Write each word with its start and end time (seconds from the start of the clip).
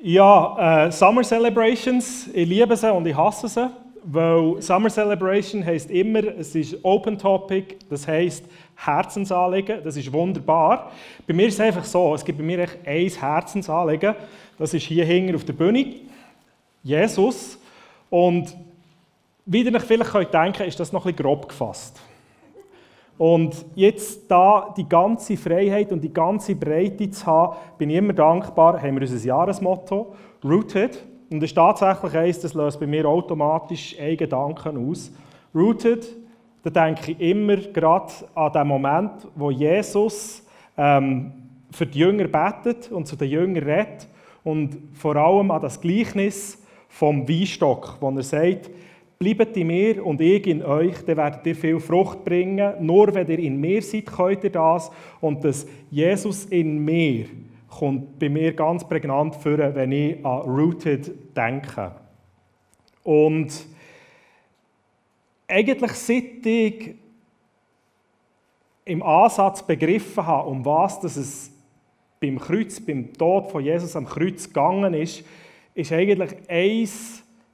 Ja, 0.00 0.86
äh, 0.86 0.92
Summer 0.92 1.22
Celebrations, 1.22 2.28
ich 2.32 2.48
liebe 2.48 2.76
sie 2.76 2.92
und 2.92 3.04
ich 3.04 3.16
hasse 3.16 3.48
sie, 3.48 3.68
weil 4.04 4.62
Summer 4.62 4.88
Celebration 4.88 5.64
heisst 5.66 5.90
immer, 5.90 6.22
es 6.38 6.54
ist 6.54 6.76
Open 6.84 7.18
Topic, 7.18 7.74
das 7.90 8.06
heisst 8.06 8.44
Herzensanliegen, 8.76 9.82
das 9.82 9.96
ist 9.96 10.12
wunderbar. 10.12 10.92
Bei 11.26 11.34
mir 11.34 11.48
ist 11.48 11.54
es 11.54 11.60
einfach 11.60 11.84
so, 11.84 12.14
es 12.14 12.24
gibt 12.24 12.38
bei 12.38 12.44
mir 12.44 12.60
echt 12.60 12.78
ein 12.86 13.08
Herzensanliegen, 13.08 14.14
das 14.56 14.72
ist 14.72 14.84
hier 14.84 15.04
hinten 15.04 15.34
auf 15.34 15.44
der 15.44 15.54
Bühne, 15.54 15.96
Jesus. 16.84 17.58
Und 18.08 18.56
wie 19.46 19.62
ihr 19.62 19.74
euch 19.74 19.82
vielleicht 19.82 20.12
könnt 20.12 20.32
denken 20.32 20.62
ist 20.62 20.78
das 20.78 20.92
noch 20.92 21.06
ein 21.06 21.12
bisschen 21.12 21.24
grob 21.24 21.48
gefasst. 21.48 22.00
Und 23.18 23.66
jetzt 23.74 24.30
da 24.30 24.72
die 24.76 24.88
ganze 24.88 25.36
Freiheit 25.36 25.90
und 25.90 26.02
die 26.02 26.12
ganze 26.12 26.54
Breite 26.54 27.10
zu 27.10 27.26
haben, 27.26 27.56
bin 27.76 27.90
ich 27.90 27.96
immer 27.96 28.12
dankbar, 28.12 28.80
haben 28.80 28.94
wir 28.94 29.02
unser 29.02 29.26
Jahresmotto, 29.26 30.14
Rooted. 30.44 31.04
Und 31.28 31.42
es 31.42 31.50
ist 31.50 31.54
tatsächlich 31.54 32.16
eins, 32.16 32.40
das 32.40 32.54
löst 32.54 32.78
bei 32.78 32.86
mir 32.86 33.06
automatisch 33.06 33.98
einen 33.98 34.16
Gedanken 34.16 34.88
aus. 34.88 35.12
Rooted, 35.52 36.16
da 36.62 36.70
denke 36.70 37.12
ich 37.12 37.20
immer 37.20 37.56
gerade 37.56 38.12
an 38.34 38.52
den 38.52 38.66
Moment, 38.68 39.12
wo 39.34 39.50
Jesus 39.50 40.46
ähm, 40.76 41.32
für 41.72 41.86
die 41.86 41.98
Jünger 41.98 42.28
betet 42.28 42.90
und 42.92 43.06
zu 43.06 43.16
den 43.16 43.30
Jüngern 43.30 43.64
redet 43.64 44.08
und 44.44 44.78
vor 44.94 45.16
allem 45.16 45.50
an 45.50 45.60
das 45.60 45.80
Gleichnis 45.80 46.62
vom 46.88 47.28
Weinstock, 47.28 47.96
wo 48.00 48.10
er 48.10 48.22
sagt, 48.22 48.70
Bleibt 49.20 49.56
in 49.56 49.66
mir 49.66 50.06
und 50.06 50.20
ich 50.20 50.46
in 50.46 50.62
euch, 50.62 51.04
dann 51.04 51.16
werdet 51.16 51.44
ihr 51.44 51.56
viel 51.56 51.80
Frucht 51.80 52.24
bringen. 52.24 52.74
Nur 52.86 53.12
wenn 53.12 53.26
ihr 53.26 53.40
in 53.40 53.60
mir 53.60 53.82
seid, 53.82 54.06
könnt 54.06 54.44
ihr 54.44 54.50
das. 54.50 54.92
Und 55.20 55.42
das 55.42 55.66
Jesus 55.90 56.44
in 56.44 56.84
mir 56.84 57.26
kommt 57.68 58.18
bei 58.20 58.28
mir 58.28 58.52
ganz 58.52 58.86
prägnant 58.86 59.34
vor, 59.34 59.58
wenn 59.58 59.90
ich 59.90 60.24
an 60.24 60.42
Rooted 60.42 61.36
denke. 61.36 61.92
Und 63.02 63.66
eigentlich 65.48 65.92
seit 65.92 66.46
ich 66.46 66.94
im 68.84 69.02
Ansatz 69.02 69.66
begriffen 69.66 70.26
habe, 70.26 70.48
um 70.48 70.64
was 70.64 71.02
es 71.02 71.50
beim 72.20 72.38
Kreuz, 72.38 72.78
beim 72.80 73.12
Tod 73.12 73.50
von 73.50 73.64
Jesus 73.64 73.96
am 73.96 74.06
Kreuz 74.06 74.46
gegangen 74.46 74.94
ist, 74.94 75.24
ist 75.74 75.92
eigentlich 75.92 76.36
ein 76.48 76.88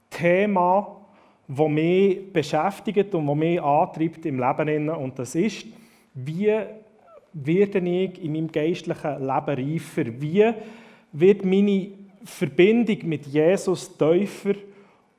Thema, 0.09 1.04
das 1.47 1.67
mich 1.67 2.33
beschäftigt 2.33 3.13
und 3.13 3.27
das 3.27 3.35
mich 3.35 3.61
antreibt 3.61 4.25
im 4.25 4.39
Leben. 4.39 4.89
Und 4.89 5.19
das 5.19 5.35
ist, 5.35 5.65
wie 6.13 6.53
werde 7.33 7.79
ich 7.79 8.23
in 8.23 8.31
meinem 8.31 8.51
geistlichen 8.51 9.19
Leben 9.19 9.27
reifer? 9.27 10.21
Wie 10.21 10.53
wird 11.11 11.45
meine 11.45 11.89
Verbindung 12.23 12.97
mit 13.03 13.25
Jesus 13.27 13.95
tiefer 13.97 14.55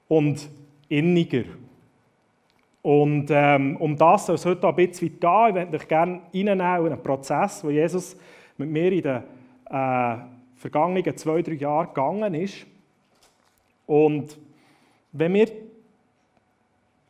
und 0.09 0.49
inniger? 0.89 1.45
Und 2.83 3.27
ähm, 3.31 3.77
um 3.79 3.97
das 3.97 4.27
soll 4.27 4.37
es 4.37 4.47
heute 4.47 4.69
ein 4.69 4.77
bisschen 4.77 5.19
gehen. 5.19 5.49
Ich 5.49 5.55
möchte 5.55 5.77
euch 5.77 5.89
gerne 5.89 6.21
in 6.33 6.49
einen 6.49 7.03
Prozess, 7.03 7.65
wo 7.65 7.71
Jesus 7.71 8.17
mit 8.57 8.71
mir 8.71 8.93
in 8.93 9.03
den 9.03 9.23
äh, 9.69 10.17
vergangenen 10.55 11.17
zwei, 11.17 11.43
drei 11.43 11.55
Jahren 11.55 11.89
gegangen 11.89 12.35
ist. 12.35 12.65
Und 13.87 14.39
wenn 15.13 15.35
wir 15.35 15.49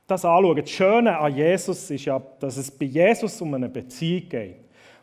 das 0.06 0.24
anschauen. 0.24 0.56
Das 0.56 0.70
Schöne 0.70 1.18
an 1.18 1.34
Jesus 1.34 1.90
ist 1.90 2.04
ja, 2.04 2.20
dass 2.40 2.56
es 2.56 2.70
bei 2.70 2.86
Jesus 2.86 3.40
um 3.40 3.54
eine 3.54 3.68
Beziehung 3.68 4.28
geht. 4.28 4.56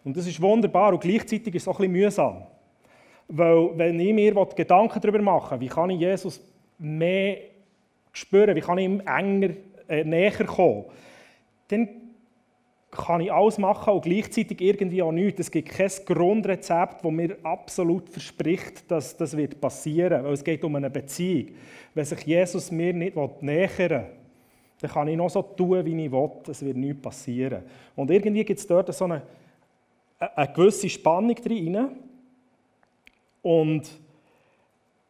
Und 0.03 0.17
das 0.17 0.27
ist 0.27 0.41
wunderbar 0.41 0.93
und 0.93 1.01
gleichzeitig 1.01 1.55
ist 1.55 1.63
es 1.63 1.67
auch 1.67 1.79
ein 1.79 1.91
bisschen 1.91 2.05
mühsam. 2.05 2.43
Weil, 3.27 3.69
wenn 3.77 3.99
ich 3.99 4.13
mir 4.13 4.33
Gedanken 4.55 4.99
darüber 4.99 5.21
mache, 5.21 5.59
wie 5.59 5.67
kann 5.67 5.89
ich 5.89 5.99
Jesus 5.99 6.41
mehr 6.77 7.37
spüren, 8.11 8.55
wie 8.55 8.61
kann 8.61 8.77
ich 8.77 8.85
ihm 8.85 9.01
enger, 9.01 9.53
äh, 9.87 10.03
näher 10.03 10.45
kommen, 10.45 10.85
dann 11.69 11.87
kann 12.91 13.21
ich 13.21 13.31
alles 13.31 13.57
machen 13.57 13.93
und 13.93 14.03
gleichzeitig 14.03 14.61
irgendwie 14.61 15.01
auch 15.01 15.11
nichts. 15.11 15.39
Es 15.39 15.51
gibt 15.51 15.69
kein 15.69 15.89
Grundrezept, 16.05 17.03
das 17.03 17.11
mir 17.11 17.37
absolut 17.41 18.09
verspricht, 18.09 18.91
dass 18.91 19.17
das 19.17 19.35
passieren 19.59 20.23
wird. 20.23 20.33
Es 20.33 20.43
geht 20.43 20.63
um 20.63 20.75
eine 20.75 20.89
Beziehung. 20.89 21.55
Wenn 21.93 22.05
sich 22.05 22.21
Jesus 22.21 22.71
mir 22.71 22.93
nicht 22.93 23.15
nähern 23.41 23.89
will, 23.89 24.05
dann 24.83 24.91
kann 24.91 25.07
ich 25.07 25.15
noch 25.15 25.29
so 25.29 25.41
tun, 25.41 25.85
wie 25.85 26.05
ich 26.05 26.11
will, 26.11 26.29
es 26.45 26.61
wird 26.61 26.75
nichts 26.75 27.01
passieren. 27.01 27.63
Und 27.95 28.11
irgendwie 28.11 28.43
gibt 28.43 28.59
es 28.59 28.67
dort 28.67 28.93
so 28.93 29.05
eine, 29.05 29.21
eine 30.19 30.51
gewisse 30.51 30.89
Spannung 30.89 31.35
drin. 31.35 31.87
Und 33.41 33.89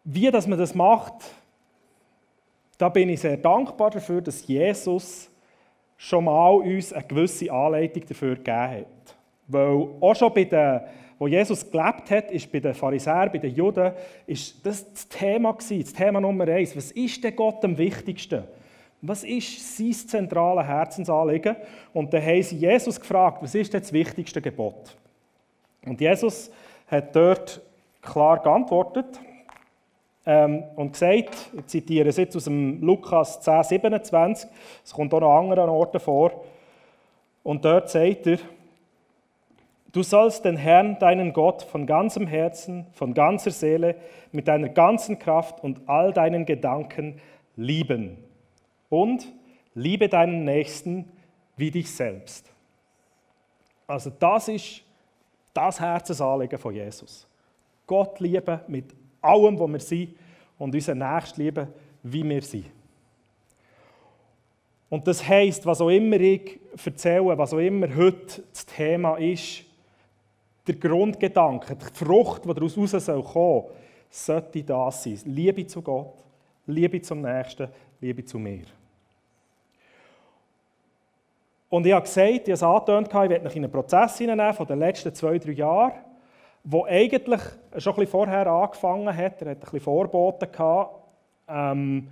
wie 0.03 0.29
dass 0.29 0.45
man 0.45 0.59
das 0.59 0.75
macht, 0.75 1.15
da 2.77 2.87
bin 2.87 3.09
ich 3.09 3.21
sehr 3.21 3.35
dankbar 3.35 3.89
dafür, 3.89 4.21
dass 4.21 4.45
Jesus 4.45 5.27
schon 5.97 6.25
mal 6.25 6.51
uns 6.51 6.93
eine 6.93 7.07
gewisse 7.07 7.51
Anleitung 7.51 8.03
dafür 8.07 8.35
gegeben 8.35 8.69
hat. 8.69 9.15
Weil 9.47 9.87
auch 10.01 10.15
schon 10.15 10.31
bei 10.35 10.43
den, 10.43 10.81
wo 11.17 11.25
Jesus 11.25 11.67
gelebt 11.67 12.11
hat, 12.11 12.29
ist 12.29 12.51
bei 12.51 12.59
den 12.59 12.75
Pharisäern, 12.75 13.31
bei 13.31 13.39
den 13.39 13.55
Juden, 13.55 13.91
ist 14.27 14.63
das 14.63 14.87
das 14.93 15.09
Thema 15.09 15.51
gewesen, 15.53 15.81
das 15.81 15.93
Thema 15.93 16.21
Nummer 16.21 16.47
eins. 16.47 16.77
Was 16.77 16.91
ist 16.91 17.23
denn 17.23 17.35
Gott 17.35 17.65
am 17.65 17.75
wichtigsten? 17.75 18.43
Was 19.05 19.25
ist 19.25 19.77
sein 19.77 19.91
zentrales 19.91 20.65
Herzensanliegen? 20.65 21.57
Und 21.93 22.13
dann 22.13 22.23
haben 22.23 22.41
sie 22.41 22.55
Jesus 22.55 22.97
gefragt, 22.97 23.43
was 23.43 23.53
ist 23.53 23.73
denn 23.73 23.81
das 23.81 23.91
wichtigste 23.91 24.41
Gebot? 24.41 24.95
Und 25.85 25.99
Jesus 25.99 26.49
hat 26.87 27.13
dort 27.13 27.61
klar 28.01 28.41
geantwortet 28.41 29.19
ähm, 30.25 30.63
und 30.77 30.93
gesagt, 30.93 31.35
ich 31.53 31.65
zitiere 31.65 32.07
es 32.07 32.15
jetzt 32.15 32.33
aus 32.37 32.45
dem 32.45 32.81
Lukas 32.81 33.41
10, 33.41 33.63
27, 33.63 34.49
es 34.85 34.93
kommt 34.93 35.13
auch 35.13 35.19
noch 35.19 35.33
an 35.33 35.43
anderen 35.49 35.69
Orten 35.69 35.99
vor, 35.99 36.45
und 37.43 37.65
dort 37.65 37.89
sagt 37.89 38.25
er, 38.27 38.37
Du 39.91 40.01
sollst 40.01 40.45
den 40.45 40.55
Herrn, 40.55 40.97
deinen 40.97 41.33
Gott, 41.33 41.61
von 41.61 41.85
ganzem 41.85 42.25
Herzen, 42.25 42.87
von 42.93 43.13
ganzer 43.13 43.51
Seele, 43.51 43.95
mit 44.31 44.47
deiner 44.47 44.69
ganzen 44.69 45.19
Kraft 45.19 45.61
und 45.61 45.81
all 45.87 46.13
deinen 46.13 46.47
Gedanken 46.47 47.19
lieben 47.55 48.17
und 48.93 49.27
liebe 49.73 50.07
deinen 50.07 50.43
Nächsten 50.43 51.05
wie 51.57 51.71
dich 51.71 51.89
selbst. 51.89 52.45
Also 53.87 54.11
das 54.11 54.47
ist 54.49 54.83
das 55.51 55.79
Herzensanliegen 55.79 56.59
von 56.59 56.75
Jesus. 56.75 57.27
Gott 57.87 58.19
lieben 58.19 58.59
mit 58.67 58.93
allem, 59.19 59.59
was 59.59 59.71
wir 59.71 59.79
sind 59.79 60.15
und 60.59 60.75
unseren 60.75 60.99
Nächsten 60.99 61.41
lieben, 61.41 61.67
wie 62.03 62.23
wir 62.23 62.41
sind. 62.43 62.65
Und 64.89 65.07
das 65.07 65.27
heisst, 65.27 65.65
was 65.65 65.81
auch 65.81 65.89
immer 65.89 66.19
ich 66.19 66.59
erzähle, 66.85 67.35
was 67.35 67.51
auch 67.51 67.57
immer 67.57 67.93
heute 67.95 68.43
das 68.51 68.63
Thema 68.63 69.15
ist, 69.15 69.63
der 70.67 70.75
Grundgedanke, 70.75 71.75
die 71.75 72.05
Frucht, 72.05 72.45
die 72.45 72.53
daraus 72.53 72.75
kommen 72.75 72.87
soll, 72.87 73.71
sollte 74.11 74.63
das 74.63 75.03
sein. 75.03 75.19
Liebe 75.25 75.65
zu 75.65 75.81
Gott, 75.81 76.23
Liebe 76.67 77.01
zum 77.01 77.21
Nächsten, 77.21 77.69
Liebe 77.99 78.23
zu 78.23 78.37
mir. 78.37 78.65
Und 81.73 81.87
ich 81.87 81.93
habe 81.93 82.03
gesagt, 82.03 82.47
ich 82.47 82.61
habe 82.61 83.01
es 83.01 83.07
ich 83.07 83.13
werde 83.13 83.43
mich 83.45 83.55
in 83.55 83.63
einen 83.63 83.71
Prozess 83.71 84.19
hineinnehmen 84.19 84.53
von 84.53 84.67
den 84.67 84.77
letzten 84.77 85.11
zwei, 85.11 85.39
drei 85.39 85.53
Jahren, 85.53 85.93
der 86.63 86.83
eigentlich 86.85 87.41
schon 87.77 87.93
ein 87.93 87.95
bisschen 87.95 88.07
vorher 88.11 88.45
angefangen 88.45 89.17
hat. 89.17 89.41
Er 89.41 89.49
hat 89.49 89.57
ein 89.57 89.59
bisschen 89.59 89.79
Vorboten 89.79 90.51
gehabt. 90.51 91.01
Ähm, 91.47 92.09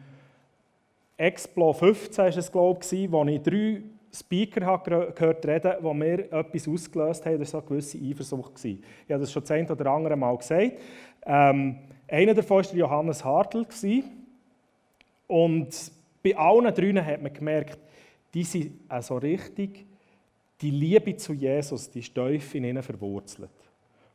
Explo 1.16 1.73
15 1.73 2.23
war 2.23 2.35
es, 2.35 2.51
glaube 2.51 2.79
ich, 2.89 3.11
wo 3.11 3.23
ich 3.25 3.39
drei 3.44 3.83
Speaker 4.11 4.66
habe 4.66 5.13
gehört 5.13 5.45
reden, 5.45 5.73
die 5.79 5.93
mir 5.93 6.33
etwas 6.33 6.67
ausgelöst 6.67 7.23
haben. 7.28 7.38
Das 7.38 7.53
war 7.53 7.61
eine 7.61 7.69
gewisse 7.69 7.99
Eifersucht. 7.99 8.66
Ich 8.66 8.79
habe 9.11 9.19
das 9.19 9.31
schon 9.31 9.47
ein 9.47 9.69
oder 9.69 9.91
andere 9.91 10.16
Mal 10.16 10.38
gesagt. 10.38 10.72
Ähm, 11.23 11.78
einer 12.07 12.33
davon 12.33 12.66
war 12.66 12.73
Johannes 12.73 13.23
Hartl. 13.23 13.67
Und 15.28 15.91
bei 16.23 16.35
allen 16.35 16.73
drinnen 16.73 17.05
hat 17.05 17.22
man 17.22 17.31
gemerkt, 17.31 17.78
die 18.33 18.43
sind 18.43 18.79
also 18.87 19.17
richtig, 19.17 19.85
die 20.61 20.72
Liebe 20.72 21.16
zu 21.17 21.33
Jesus, 21.33 21.89
die 21.89 21.99
ist 21.99 22.13
tief 22.13 22.55
in 22.55 22.66
ihnen 22.66 22.83
verwurzelt. 22.83 23.49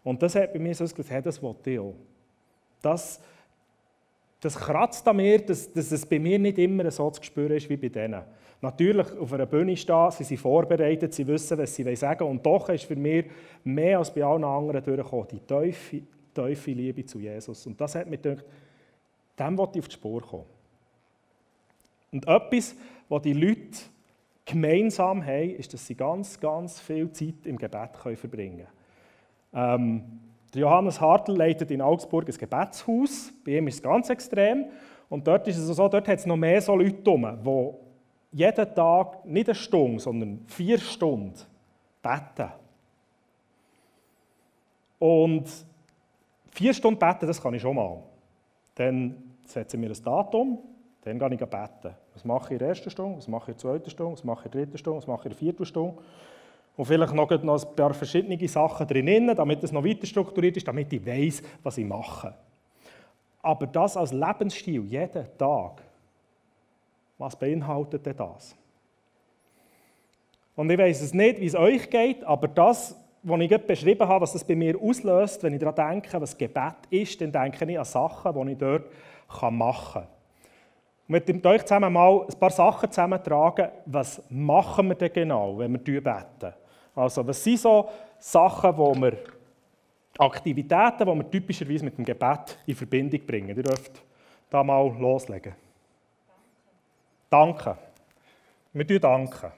Und 0.04 0.22
das 0.22 0.36
hat 0.36 0.52
bei 0.52 0.58
mir 0.58 0.74
so 0.74 0.84
gesagt, 0.84 1.10
hey, 1.10 1.20
das 1.20 1.42
wollte 1.42 1.70
ich 1.70 1.78
auch. 1.78 1.94
Das, 2.80 3.20
das 4.40 4.54
kratzt 4.54 5.06
an 5.08 5.16
mir, 5.16 5.44
dass, 5.44 5.72
dass 5.72 5.90
es 5.90 6.06
bei 6.06 6.18
mir 6.18 6.38
nicht 6.38 6.58
immer 6.58 6.88
so 6.90 7.10
zu 7.10 7.22
spüren 7.22 7.56
ist 7.56 7.68
wie 7.68 7.76
bei 7.76 7.88
denen. 7.88 8.22
Natürlich, 8.62 9.10
auf 9.18 9.32
einer 9.32 9.46
Bühne 9.46 9.76
stehen, 9.76 10.10
sie 10.12 10.24
sind 10.24 10.38
vorbereitet, 10.38 11.12
sie 11.12 11.26
wissen, 11.26 11.58
was 11.58 11.74
sie 11.74 11.96
sagen 11.96 12.20
wollen. 12.20 12.38
Und 12.38 12.46
doch 12.46 12.68
ist 12.68 12.84
für 12.84 12.96
mich 12.96 13.26
mehr 13.64 13.98
als 13.98 14.14
bei 14.14 14.24
allen 14.24 14.44
anderen 14.44 14.82
durchgekommen, 14.82 15.28
die 15.28 15.40
tiefe, 15.40 16.02
tiefe 16.32 16.70
Liebe 16.70 17.04
zu 17.04 17.18
Jesus. 17.18 17.66
Und 17.66 17.80
das 17.80 17.96
hat 17.96 18.08
mir 18.08 18.18
gedacht, 18.18 18.44
dem 19.38 19.58
wollte 19.58 19.78
ich 19.78 19.84
auf 19.84 19.88
die 19.88 19.94
Spur 19.94 20.22
kommen. 20.22 20.44
Und 22.12 22.26
etwas, 22.26 22.74
was 23.08 23.22
die 23.22 23.34
Leute 23.34 23.78
gemeinsam 24.46 25.26
haben, 25.26 25.50
ist, 25.50 25.74
dass 25.74 25.86
sie 25.86 25.94
ganz, 25.94 26.40
ganz 26.40 26.80
viel 26.80 27.10
Zeit 27.12 27.44
im 27.44 27.58
Gebet 27.58 27.92
können 28.00 28.16
verbringen 28.16 28.66
können. 29.52 30.00
Ähm, 30.02 30.20
Johannes 30.54 31.00
Hartl 31.00 31.32
leitet 31.32 31.70
in 31.70 31.82
Augsburg 31.82 32.28
ein 32.28 32.34
Gebetshaus. 32.34 33.32
Bei 33.44 33.58
ihm 33.58 33.68
ist 33.68 33.74
es 33.74 33.82
ganz 33.82 34.08
extrem. 34.08 34.66
Und 35.08 35.26
dort 35.26 35.46
ist 35.48 35.58
es 35.58 35.66
so, 35.66 35.88
dort 35.88 36.08
hat 36.08 36.18
es 36.18 36.26
noch 36.26 36.36
mehr 36.36 36.60
so 36.62 36.74
Leute 36.74 37.10
rum, 37.10 37.26
die 38.32 38.38
jeden 38.38 38.74
Tag 38.74 39.24
nicht 39.24 39.48
eine 39.48 39.54
Stunde, 39.54 40.00
sondern 40.00 40.44
vier 40.46 40.78
Stunden 40.78 41.34
beten. 42.02 42.50
Und 44.98 45.44
vier 46.50 46.72
Stunden 46.72 46.98
beten, 46.98 47.26
das 47.26 47.40
kann 47.40 47.54
ich 47.54 47.62
schon 47.62 47.76
mal. 47.76 48.02
Dann 48.74 49.16
setze 49.44 49.76
ich 49.76 49.80
mir 49.80 49.90
ein 49.90 50.04
Datum, 50.04 50.58
dann 51.02 51.18
gehe 51.18 51.34
ich 51.34 51.38
beten. 51.38 51.94
Was 52.16 52.24
mache 52.24 52.46
ich 52.46 52.52
in 52.52 52.58
der 52.60 52.68
ersten 52.68 52.88
Stunde, 52.88 53.18
was 53.18 53.28
mache 53.28 53.42
ich 53.42 53.48
in 53.48 53.54
der 53.54 53.58
zweiten 53.58 53.90
Stunde, 53.90 54.12
was 54.12 54.24
mache 54.24 54.40
ich 54.40 54.46
in 54.46 54.52
der 54.52 54.60
dritten 54.62 54.78
Stunde, 54.78 54.96
was 54.96 55.06
mache 55.06 55.20
ich 55.20 55.24
in 55.26 55.30
der 55.32 55.38
vierten 55.38 55.66
Stunde. 55.66 56.02
Und 56.78 56.84
vielleicht 56.86 57.12
noch, 57.12 57.30
ein 57.30 57.76
paar 57.76 57.92
verschiedene 57.92 58.48
Sachen 58.48 58.86
drin, 58.86 59.34
damit 59.36 59.62
es 59.62 59.70
noch 59.70 59.84
weiter 59.84 60.06
strukturiert 60.06 60.56
ist, 60.56 60.66
damit 60.66 60.90
ich 60.94 61.04
weiß, 61.04 61.42
was 61.62 61.76
ich 61.76 61.84
mache. 61.84 62.32
Aber 63.42 63.66
das 63.66 63.98
als 63.98 64.12
Lebensstil, 64.12 64.82
jeden 64.86 65.26
Tag, 65.36 65.82
was 67.18 67.36
beinhaltet 67.36 68.06
denn 68.06 68.16
das? 68.16 68.56
Und 70.54 70.70
ich 70.70 70.78
weiß 70.78 71.02
es 71.02 71.12
nicht, 71.12 71.38
wie 71.38 71.46
es 71.46 71.54
euch 71.54 71.90
geht, 71.90 72.24
aber 72.24 72.48
das, 72.48 72.98
was 73.22 73.40
ich 73.40 73.48
gerade 73.50 73.64
beschrieben 73.64 74.08
habe, 74.08 74.22
was 74.22 74.32
das 74.32 74.42
bei 74.42 74.54
mir 74.54 74.80
auslöst, 74.80 75.42
wenn 75.42 75.52
ich 75.52 75.60
daran 75.60 76.00
denke, 76.00 76.18
was 76.18 76.36
Gebet 76.36 76.76
ist, 76.88 77.20
dann 77.20 77.30
denke 77.30 77.70
ich 77.70 77.78
an 77.78 77.84
Sachen, 77.84 78.46
die 78.46 78.52
ich 78.52 78.58
dort 78.58 78.86
machen 79.52 80.02
kann. 80.02 80.15
Und 81.08 81.28
mit 81.28 81.46
euch 81.46 81.62
zusammen 81.62 81.92
mal 81.92 82.26
ein 82.28 82.38
paar 82.38 82.50
Sachen 82.50 82.90
zusammentragen, 82.90 83.68
was 83.84 84.22
machen 84.28 84.88
wir 84.88 84.96
denn 84.96 85.12
genau, 85.12 85.56
wenn 85.58 85.72
wir 85.72 86.02
beten? 86.02 86.52
Also, 86.94 87.26
was 87.26 87.42
sind 87.44 87.60
so 87.60 87.88
Sachen, 88.18 88.76
wo 88.76 88.94
wir 88.94 89.18
Aktivitäten, 90.18 91.06
die 91.06 91.14
wir 91.14 91.30
typischerweise 91.30 91.84
mit 91.84 91.98
dem 91.98 92.04
Gebet 92.04 92.58
in 92.66 92.74
Verbindung 92.74 93.20
bringen. 93.26 93.56
Ihr 93.56 93.62
dürft 93.62 94.02
da 94.48 94.64
mal 94.64 94.88
loslegen. 94.98 95.54
Danke. 97.28 97.76
danke. 98.72 98.88
Wir 98.88 99.00
danken. 99.00 99.52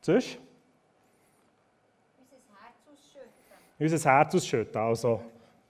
Sonst? 0.00 0.38
Unser 2.18 2.36
Herz 2.60 2.76
ausschütten. 2.86 3.30
Unser 3.78 4.10
Herz 4.10 4.34
ausschütten, 4.34 4.80
also 4.80 5.20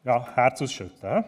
ja, 0.06 0.25
Herz 0.37 0.62
ausschütten. 0.62 1.25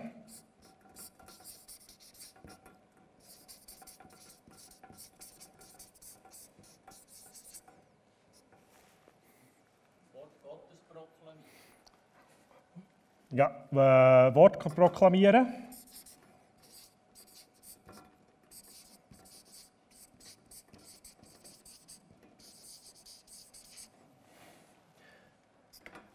Ja, 13.31 13.51
äh, 13.73 14.35
Wort 14.35 14.59
proklamieren. 14.59 15.53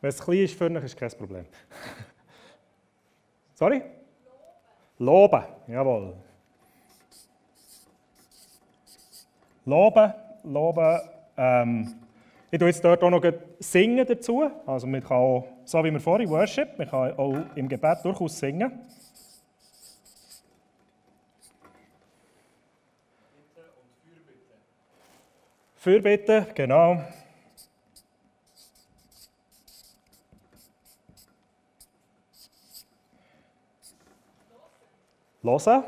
Wenn 0.02 0.10
es 0.10 0.20
klein 0.20 0.38
ist, 0.40 0.58
für 0.58 0.70
mich 0.70 0.84
ist 0.84 0.98
kein 0.98 1.12
Problem. 1.12 1.46
Sorry? 3.54 3.82
Loben. 4.98 5.42
Loben, 5.42 5.44
jawohl. 5.68 6.14
Loben, 9.66 10.14
loben. 10.44 11.00
Ähm, 11.38 11.96
ich 12.52 12.60
tue 12.60 12.68
jetzt 12.68 12.84
dort 12.84 13.02
auch 13.04 13.10
noch 13.10 13.24
singen 13.60 14.06
dazu. 14.06 14.50
Also 14.66 14.86
man 14.88 15.02
kann 15.02 15.18
auch, 15.18 15.48
so 15.66 15.84
wie 15.84 15.92
wir 15.92 16.00
vorhin 16.00 16.30
Worship, 16.30 16.78
man 16.78 16.88
kann 16.88 17.18
auch 17.18 17.38
im 17.56 17.68
Gebet 17.68 18.00
durchaus 18.04 18.38
singen. 18.38 18.80
Fürbitte, 25.76 26.48
genau. 26.56 27.02
Hören. 35.44 35.84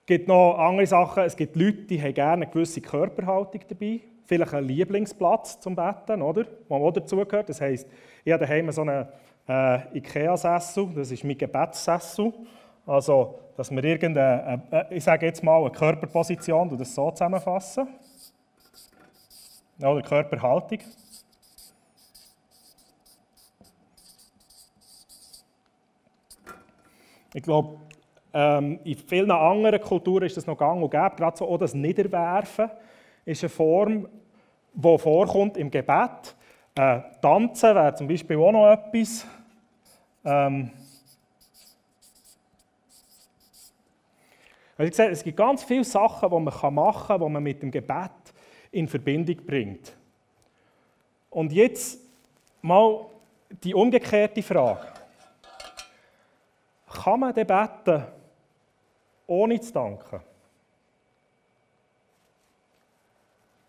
Es 0.00 0.06
gibt 0.06 0.28
noch 0.28 0.58
andere 0.58 0.86
Sachen. 0.86 1.24
Es 1.24 1.34
gibt 1.34 1.56
Leute, 1.56 1.82
die 1.84 2.00
haben 2.00 2.14
gerne 2.14 2.44
eine 2.44 2.52
gewisse 2.52 2.80
Körperhaltung 2.80 3.60
dabei. 3.66 4.02
Vielleicht 4.26 4.54
einen 4.54 4.68
Lieblingsplatz 4.68 5.58
zum 5.58 5.74
Betten, 5.74 6.22
oder? 6.22 6.44
Wo 6.68 6.76
auch 6.76 6.92
dazugehört. 6.92 7.48
Das 7.48 7.60
heisst, 7.60 7.88
ich 8.24 8.32
habe 8.32 8.44
daheim 8.44 8.70
so 8.70 8.82
einen 8.82 9.08
äh, 9.48 9.98
Ikea-Sessel. 9.98 10.90
Das 10.94 11.10
ist 11.10 11.24
mein 11.24 11.38
Gebetssessel. 11.38 12.32
Also, 12.86 13.38
dass 13.56 13.70
wir 13.70 13.82
irgendeine, 13.82 14.62
äh, 14.70 14.96
ich 14.96 15.02
sage 15.02 15.26
jetzt 15.26 15.42
mal, 15.42 15.60
eine 15.60 15.70
Körperposition, 15.70 16.76
das 16.76 16.94
so 16.94 17.10
zusammenfassen. 17.10 17.88
Oder 19.80 20.02
Körperhaltung. 20.02 20.78
Ich 27.36 27.42
glaube, 27.42 27.76
ähm, 28.32 28.80
in 28.82 28.96
vielen 28.96 29.30
anderen 29.30 29.78
Kulturen 29.78 30.24
ist 30.24 30.38
das 30.38 30.46
noch 30.46 30.56
gang 30.56 30.82
und 30.82 30.90
gäbe. 30.90 31.16
Gerade 31.16 31.36
so 31.36 31.46
auch 31.46 31.58
das 31.58 31.74
Niederwerfen 31.74 32.70
ist 33.26 33.42
eine 33.42 33.50
Form, 33.50 34.08
die 34.72 34.98
vorkommt 34.98 35.58
im 35.58 35.70
Gebet. 35.70 36.34
Äh, 36.74 37.00
Tanzen 37.20 37.74
wäre 37.74 37.94
zum 37.94 38.08
Beispiel 38.08 38.38
auch 38.38 38.52
noch 38.52 38.72
etwas. 38.72 39.26
Ähm, 40.24 40.70
also 44.78 44.88
ich 44.88 44.96
sehe, 44.96 45.10
es 45.10 45.22
gibt 45.22 45.36
ganz 45.36 45.62
viele 45.62 45.84
Sachen, 45.84 46.30
die 46.30 46.40
man 46.40 46.74
machen 46.74 47.06
kann, 47.06 47.20
die 47.20 47.28
man 47.28 47.42
mit 47.42 47.62
dem 47.62 47.70
Gebet 47.70 48.12
in 48.72 48.88
Verbindung 48.88 49.36
bringt. 49.44 49.94
Und 51.28 51.52
jetzt 51.52 52.00
mal 52.62 53.04
die 53.62 53.74
umgekehrte 53.74 54.42
Frage. 54.42 54.95
Kann 57.02 57.20
man 57.20 57.34
denn 57.34 57.46
beten, 57.46 58.04
ohne 59.26 59.60
zu 59.60 59.72
danken? 59.72 60.20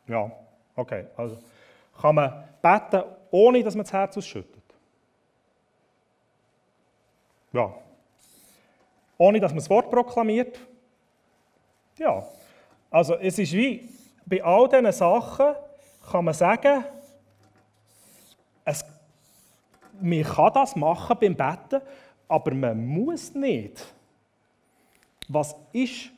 Ja, 0.08 0.32
okay. 0.76 1.08
Also 1.18 1.38
kann 2.00 2.16
man 2.16 2.44
beten, 2.62 3.04
ohne 3.32 3.64
dass 3.64 3.76
man 3.76 3.84
das 3.84 3.94
Herz 3.94 4.18
ausschüttet? 4.18 4.64
Ja. 7.52 7.74
Ohne 9.18 9.40
dass 9.40 9.52
man 9.52 9.60
das 9.60 9.70
Wort 9.70 9.90
proklamiert? 9.90 10.60
Ja. 11.98 12.26
Also 12.90 13.16
es 13.16 13.38
ist 13.40 13.52
wie 13.52 13.90
bei 14.26 14.42
all 14.44 14.70
diesen 14.70 14.92
Sachen, 14.92 15.56
kann 16.10 16.26
man 16.26 16.34
sagen, 16.34 16.86
es, 18.64 18.86
man 20.00 20.24
kann 20.24 20.54
das 20.54 20.76
machen 20.76 21.18
beim 21.20 21.36
Beten, 21.36 21.82
aber 22.28 22.54
man 22.54 22.86
muss 22.86 23.34
nicht. 23.34 23.86
Was 25.28 25.56
ist 25.72 26.12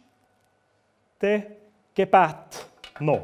der 1.21 1.47
Gebet 1.93 2.67
noch? 2.99 3.23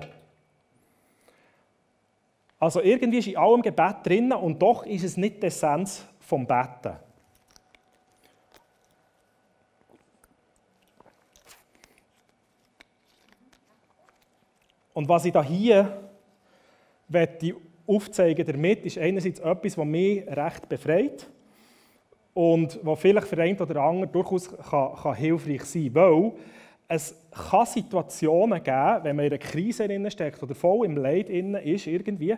Also 2.60 2.82
irgendwie 2.82 3.20
ist 3.20 3.28
in 3.28 3.38
allem 3.38 3.62
Gebet 3.62 3.98
drin 4.04 4.32
und 4.32 4.60
doch 4.62 4.86
ist 4.86 5.04
es 5.04 5.18
nicht 5.18 5.42
die 5.42 5.48
Essenz 5.48 6.06
vom 6.20 6.48
Beten. 6.48 6.96
Und 14.94 15.10
was 15.10 15.26
ich 15.26 15.34
da 15.34 15.44
hier 15.44 16.10
aufzeigen 17.86 18.48
damit, 18.48 18.86
ist 18.86 18.98
einerseits 18.98 19.40
etwas, 19.40 19.78
was 19.78 19.86
mich 19.86 20.26
recht 20.26 20.70
befreit 20.70 21.28
und 22.36 22.80
was 22.84 23.00
vielleicht 23.00 23.28
für 23.28 23.42
einen 23.42 23.58
oder 23.58 23.82
anderen 23.82 24.12
durchaus 24.12 24.50
kann, 24.70 24.94
kann 24.94 25.16
hilfreich 25.16 25.64
sein 25.64 25.94
kann. 25.94 26.04
Weil 26.04 26.32
es 26.90 27.16
kann 27.32 27.66
Situationen 27.66 28.62
geben, 28.62 29.00
wenn 29.04 29.16
man 29.16 29.26
in 29.26 29.32
einer 29.32 29.38
Krise 29.38 30.12
steckt 30.12 30.44
oder 30.44 30.54
voll 30.54 30.86
im 30.86 30.98
Leid 30.98 31.30
ist, 31.30 31.88
irgendwie, 31.88 32.36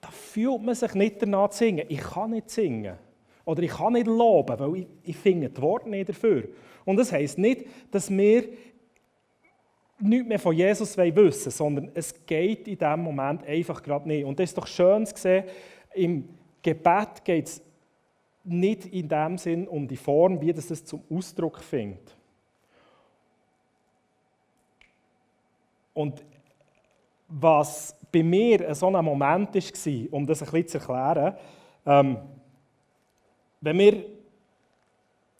da 0.00 0.08
fühlt 0.08 0.62
man 0.62 0.74
sich 0.74 0.94
nicht 0.94 1.20
danach 1.20 1.50
zu 1.50 1.58
singen. 1.58 1.84
Ich 1.88 2.00
kann 2.00 2.30
nicht 2.30 2.48
singen. 2.48 2.96
Oder 3.44 3.62
ich 3.62 3.72
kann 3.72 3.92
nicht 3.92 4.06
loben, 4.06 4.58
weil 4.58 4.76
ich, 4.76 4.86
ich 5.04 5.16
finde 5.18 5.50
das 5.50 5.62
Wort 5.62 5.86
nicht 5.86 6.08
dafür. 6.08 6.44
Und 6.86 6.96
das 6.96 7.12
heisst 7.12 7.36
nicht, 7.36 7.66
dass 7.90 8.10
wir 8.10 8.44
nichts 9.98 10.28
mehr 10.28 10.38
von 10.38 10.56
Jesus 10.56 10.96
wissen 10.96 11.16
wollen, 11.16 11.32
sondern 11.32 11.90
es 11.92 12.24
geht 12.24 12.66
in 12.68 12.78
diesem 12.78 13.00
Moment 13.00 13.46
einfach 13.46 13.82
gerade 13.82 14.08
nicht. 14.08 14.24
Und 14.24 14.38
das 14.38 14.48
ist 14.48 14.56
doch 14.56 14.66
schön 14.66 15.04
zu 15.04 15.14
sehen, 15.14 15.44
im 15.92 16.26
Gebet 16.62 17.22
geht 17.22 17.46
es 17.46 17.65
nicht 18.46 18.86
in 18.86 19.08
dem 19.08 19.38
Sinn 19.38 19.68
um 19.68 19.86
die 19.86 19.96
Form, 19.96 20.40
wie 20.40 20.52
das, 20.52 20.68
das 20.68 20.84
zum 20.84 21.02
Ausdruck 21.10 21.60
findet. 21.60 22.16
Und 25.92 26.24
was 27.28 27.96
bei 28.12 28.22
mir 28.22 28.74
so 28.74 28.86
ein 28.86 29.04
Moment 29.04 29.54
war, 29.54 30.12
um 30.12 30.26
das 30.26 30.42
ein 30.42 30.50
bisschen 30.50 30.68
zu 30.68 30.78
erklären, 30.78 31.36
ähm, 31.84 32.18
wenn 33.60 33.78
wir 33.78 34.04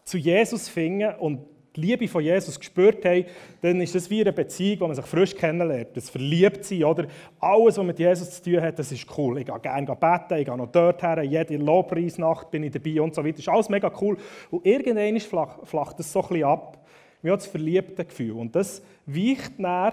zu 0.05 0.19
Jesus 0.19 0.69
finden 0.69 1.15
und 1.17 1.56
die 1.77 1.81
Liebe 1.81 2.09
von 2.09 2.23
Jesus 2.23 2.59
gespürt 2.59 3.05
haben, 3.05 3.27
dann 3.61 3.81
ist 3.81 3.95
das 3.95 4.09
wie 4.11 4.21
eine 4.21 4.33
Beziehung, 4.33 4.81
wo 4.81 4.87
man 4.87 4.97
sich 4.97 5.07
frisch 5.07 5.35
kennenlernt. 5.35 5.97
Das 5.97 6.11
Verliebtsein, 6.11 6.85
oder? 6.85 7.07
Alles, 7.39 7.79
was 7.79 7.85
mit 7.85 7.99
Jesus 7.99 8.31
zu 8.31 8.51
tun 8.51 8.61
hat, 8.63 8.79
das 8.79 8.91
ist 8.91 9.07
cool. 9.17 9.39
Ich 9.39 9.47
gehe 9.47 9.61
gerne 9.61 9.87
beten, 9.87 10.39
ich 10.39 10.47
gehe 10.47 10.57
noch 10.57 10.73
dort 10.73 11.03
her, 11.03 11.23
jede 11.23 11.57
Lobpreisnacht 11.57 12.51
bin 12.51 12.65
ich 12.65 12.73
dabei 12.73 13.01
und 13.01 13.15
so 13.15 13.23
weiter. 13.23 13.33
Das 13.33 13.41
ist 13.41 13.49
alles 13.49 13.69
mega 13.69 13.93
cool. 14.01 14.17
Und 14.51 14.67
irgendwann 14.67 15.21
flacht 15.65 15.99
das 15.99 16.13
so 16.13 16.23
ein 16.23 16.29
bisschen 16.29 16.45
ab. 16.45 16.85
Wie 17.23 17.31
das 17.31 17.47
verliebte 17.47 18.05
Gefühl. 18.05 18.33
Und 18.33 18.55
das 18.55 18.83
weicht 19.07 19.53
dann 19.59 19.93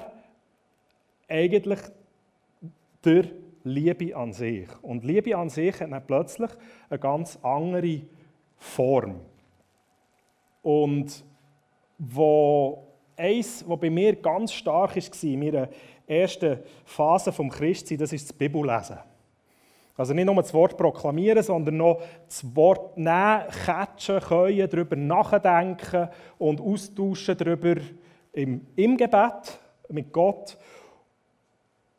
eigentlich 1.28 1.80
der 3.04 3.26
Liebe 3.64 4.16
an 4.16 4.34
sich. 4.34 4.68
Und 4.82 5.04
Liebe 5.04 5.36
an 5.36 5.50
sich 5.50 5.80
hat 5.80 5.92
dann 5.92 6.06
plötzlich 6.06 6.52
eine 6.90 7.00
ganz 7.00 7.40
andere 7.42 8.02
Form. 8.58 9.16
Und 10.62 11.24
wo 12.12 12.88
eins, 13.16 13.64
was 13.68 13.80
bei 13.80 13.90
mir 13.90 14.16
ganz 14.16 14.52
stark 14.52 14.96
war, 14.96 15.24
in 15.24 15.40
meiner 15.40 15.70
ersten 16.06 16.60
Phase 16.86 17.32
des 17.32 17.54
Christsein, 17.54 17.98
das 17.98 18.14
ist 18.14 18.30
das 18.30 18.34
Bibellesen. 18.34 18.98
Also 19.96 20.14
nicht 20.14 20.26
nur 20.26 20.36
das 20.36 20.54
Wort 20.54 20.76
proklamieren, 20.76 21.44
sondern 21.44 21.78
noch 21.78 22.02
das 22.26 22.44
Wort 22.56 22.98
nehmen, 22.98 23.44
catchen 23.66 24.20
können, 24.20 24.70
darüber 24.70 24.96
nachdenken 24.96 26.10
und 26.40 26.60
austauschen 26.60 27.38
darüber 27.38 27.76
im, 28.32 28.66
im 28.76 28.98
Gebet 28.98 29.60
mit 29.90 30.12
Gott. 30.12 30.58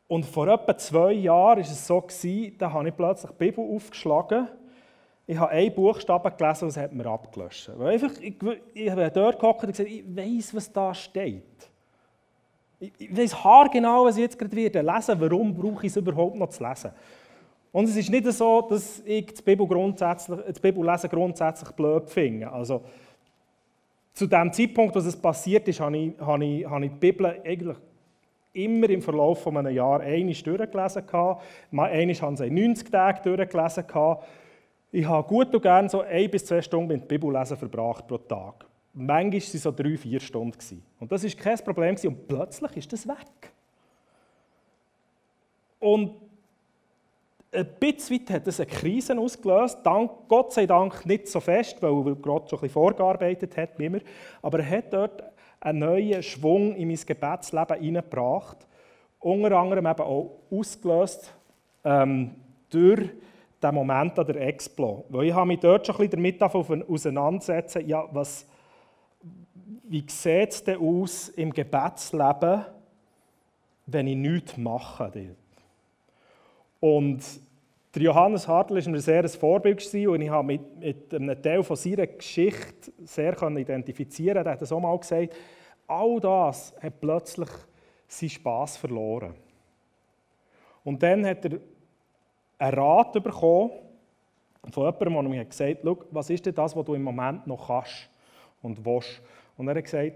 Und 0.07 0.25
vor 0.25 0.47
etwa 0.49 0.77
zwei 0.77 1.13
Jahren 1.13 1.57
war 1.57 1.59
es 1.59 1.87
so, 1.87 2.03
da 2.57 2.71
habe 2.71 2.89
ich 2.89 2.95
plötzlich 2.95 3.31
die 3.31 3.37
Bibel 3.37 3.65
aufgeschlagen 3.75 4.49
ich 5.27 5.37
habe 5.37 5.51
einen 5.51 5.73
Buchstaben 5.73 6.37
gelesen 6.37 6.65
und 6.65 6.69
es 6.69 6.77
hat 6.77 6.93
mir 6.93 7.05
abgelöscht. 7.07 7.71
Weil 7.75 7.93
einfach, 7.93 8.11
ich, 8.21 8.35
ich 8.73 8.89
habe 8.89 9.09
dort 9.11 9.39
gehockt 9.39 9.63
und 9.63 9.71
gesagt, 9.71 9.89
ich 9.89 10.03
weiß, 10.05 10.55
was 10.55 10.71
da 10.71 10.93
steht. 10.93 11.43
Ich, 12.79 12.91
ich 12.97 13.17
weiß 13.17 13.43
haargenau, 13.43 14.05
was 14.05 14.17
ich 14.17 14.23
jetzt 14.23 14.37
gerade 14.37 14.55
wieder 14.55 14.83
lesen 14.83 15.19
Warum 15.19 15.55
brauche 15.55 15.85
ich 15.85 15.91
es 15.91 15.97
überhaupt 15.97 16.35
noch 16.35 16.49
zu 16.49 16.63
lesen? 16.63 16.91
Und 17.71 17.85
es 17.85 17.95
ist 17.97 18.09
nicht 18.09 18.25
so, 18.31 18.61
dass 18.61 19.01
ich 19.03 19.25
das, 19.25 19.41
Bibel 19.41 19.67
grundsätzlich, 19.67 20.39
das 20.47 20.59
Bibellesen 20.59 21.09
grundsätzlich 21.09 21.71
blöd 21.71 22.09
finde. 22.09 22.49
Also, 22.49 22.81
zu 24.13 24.27
dem 24.27 24.53
Zeitpunkt, 24.53 24.95
als 24.95 25.05
es 25.05 25.17
passiert 25.17 25.67
ist, 25.67 25.81
habe 25.81 25.97
ich, 25.97 26.13
habe 26.19 26.45
ich, 26.45 26.65
habe 26.65 26.85
ich 26.85 26.91
die 26.91 26.97
Bibel 26.97 27.25
eigentlich 27.43 27.77
immer 28.53 28.89
im 28.89 29.01
Verlauf 29.01 29.41
von 29.41 29.57
einem 29.57 29.75
Jahr 29.75 29.99
einmal 29.99 30.33
durchgelesen. 30.33 31.03
Einmal 31.09 31.91
habe 31.91 32.03
ich 32.03 32.17
sie 32.17 32.47
in 32.47 32.53
90 32.53 32.89
Tagen 32.89 33.19
durchgelesen. 33.23 33.83
Ich 34.91 35.05
habe 35.05 35.27
gut 35.27 35.53
und 35.53 35.61
gerne 35.61 35.89
so 35.89 36.01
ein 36.01 36.29
bis 36.29 36.45
zwei 36.45 36.61
Stunden 36.61 36.87
mit 36.87 37.07
Bibellesen 37.07 37.57
verbracht 37.57 38.07
pro 38.07 38.17
Tag. 38.17 38.65
Manchmal 38.93 39.31
waren 39.31 39.37
es 39.37 39.51
so 39.51 39.71
drei, 39.71 39.97
vier 39.97 40.19
Stunden. 40.19 40.83
Und 40.99 41.11
das 41.11 41.23
war 41.23 41.31
kein 41.31 41.57
Problem. 41.59 41.95
Und 42.03 42.27
plötzlich 42.27 42.77
ist 42.77 42.93
das 42.93 43.07
weg. 43.07 43.51
Und 45.79 46.11
ein 47.51 47.67
bisschen 47.79 48.19
weit 48.19 48.29
hat 48.31 48.47
das 48.47 48.59
eine 48.59 48.69
Krise 48.69 49.17
ausgelöst. 49.17 49.79
Dank, 49.83 50.11
Gott 50.27 50.53
sei 50.53 50.65
Dank 50.65 51.05
nicht 51.05 51.27
so 51.27 51.39
fest, 51.39 51.81
weil 51.81 52.15
Gott 52.15 52.49
schon 52.49 52.59
ein 52.59 52.61
bisschen 52.61 52.69
vorgearbeitet 52.69 53.55
hat, 53.57 53.77
wie 53.77 53.85
immer. 53.85 53.99
Aber 54.41 54.59
er 54.59 54.69
hat 54.77 54.93
dort 54.93 55.23
einen 55.59 55.79
neuen 55.79 56.21
Schwung 56.21 56.75
in 56.75 56.87
mein 56.87 56.99
Gebetsleben 57.05 57.79
hineingebracht. 57.79 58.57
Unter 59.19 59.57
anderem 59.57 59.87
eben 59.87 60.01
auch 60.01 60.31
ausgelöst 60.51 61.33
ähm, 61.83 62.35
durch 62.69 63.09
der 63.65 63.71
Moment 63.71 64.17
an 64.17 64.25
der 64.25 64.35
Explo. 64.47 65.05
Weil 65.09 65.25
ich 65.25 65.33
habe 65.33 65.47
mich 65.47 65.59
dort 65.59 65.85
schon 65.85 65.95
ein 65.95 66.09
bisschen 66.09 66.37
damit 66.39 66.89
auseinandersetzen, 66.89 67.87
ja, 67.87 68.07
was, 68.11 68.47
wie 69.83 70.05
sieht 70.07 70.51
es 70.51 70.63
denn 70.63 70.79
aus 70.79 71.29
im 71.29 71.51
Gebetsleben, 71.51 72.65
wenn 73.87 74.07
ich 74.07 74.15
nichts 74.15 74.57
mache 74.57 75.11
dort? 75.13 75.35
Und 76.79 77.23
der 77.95 78.01
Johannes 78.03 78.47
Hartl 78.47 78.75
war 78.75 78.91
mir 78.91 78.99
sehr 78.99 79.23
ein 79.23 79.29
Vorbild 79.29 79.93
und 79.93 80.21
ich 80.21 80.29
habe 80.29 80.47
mit, 80.47 80.79
mit 80.79 81.13
einem 81.13 81.41
Teil 81.41 81.63
von 81.63 81.75
seiner 81.75 82.07
Geschichte 82.07 82.91
sehr 83.03 83.41
identifizieren 83.57 84.45
Er 84.45 84.51
hat 84.51 84.71
auch 84.71 84.79
mal 84.79 84.97
gesagt, 84.99 85.33
all 85.87 86.19
das 86.19 86.73
hat 86.81 86.99
plötzlich 86.99 87.49
seinen 88.07 88.29
Spass 88.29 88.77
verloren. 88.77 89.33
Und 90.83 91.01
dann 91.01 91.25
hat 91.25 91.45
er 91.45 91.59
einen 92.57 92.79
Rat 92.79 93.13
bekommen 93.13 93.71
von 94.71 94.83
jemandem, 94.85 95.13
der 95.13 95.23
mir 95.23 95.45
gesagt 95.45 95.83
hat, 95.83 95.97
was 96.11 96.29
ist 96.29 96.45
denn 96.45 96.55
das, 96.55 96.75
was 96.75 96.85
du 96.85 96.93
im 96.95 97.03
Moment 97.03 97.45
noch 97.45 97.67
kannst 97.67 98.09
und 98.61 98.83
willst. 98.83 99.21
Und 99.57 99.67
er 99.67 99.75
hat 99.75 99.83
gesagt, 99.83 100.13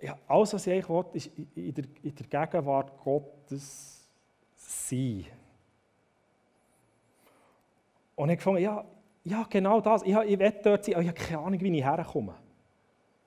ja, 0.00 0.18
alles, 0.26 0.54
was 0.54 0.66
ich 0.66 0.72
eigentlich 0.72 0.88
will, 0.88 1.04
ist 1.12 1.30
in 1.54 1.74
der, 1.74 1.84
in 2.02 2.14
der 2.14 2.26
Gegenwart 2.46 2.92
Gottes 3.02 4.08
sein. 4.56 5.26
Und 8.16 8.30
ich 8.30 8.36
gefunden, 8.36 8.62
ja, 8.62 8.84
ja, 9.24 9.46
genau 9.48 9.80
das. 9.80 10.02
Ich, 10.02 10.14
ich 10.14 10.38
will 10.38 10.54
dort 10.62 10.84
sein, 10.84 10.94
aber 10.94 11.02
ich 11.02 11.08
habe 11.08 11.18
keine 11.18 11.38
Ahnung, 11.40 11.60
wie 11.60 11.78
ich 11.78 11.84
herkomme. 11.84 12.34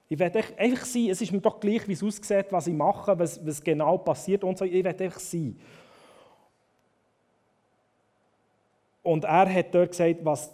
Ich 0.10 0.18
will 0.18 0.32
einfach 0.58 0.86
sein. 0.86 1.10
Es 1.10 1.22
ist 1.22 1.32
mir 1.32 1.42
doch 1.42 1.60
gleich, 1.60 1.88
wie 1.88 1.94
es 1.94 2.04
aussieht, 2.04 2.48
was 2.52 2.68
ich 2.68 2.74
mache, 2.74 3.18
was, 3.18 3.46
was 3.46 3.62
genau 3.62 3.98
passiert 3.98 4.44
und 4.44 4.58
so. 4.58 4.64
Ich 4.64 4.72
will 4.74 4.88
einfach 4.88 5.20
sein. 5.20 5.60
Und 9.08 9.24
er 9.24 9.50
hat 9.54 9.74
dort 9.74 9.92
gesagt, 9.92 10.18
was 10.24 10.54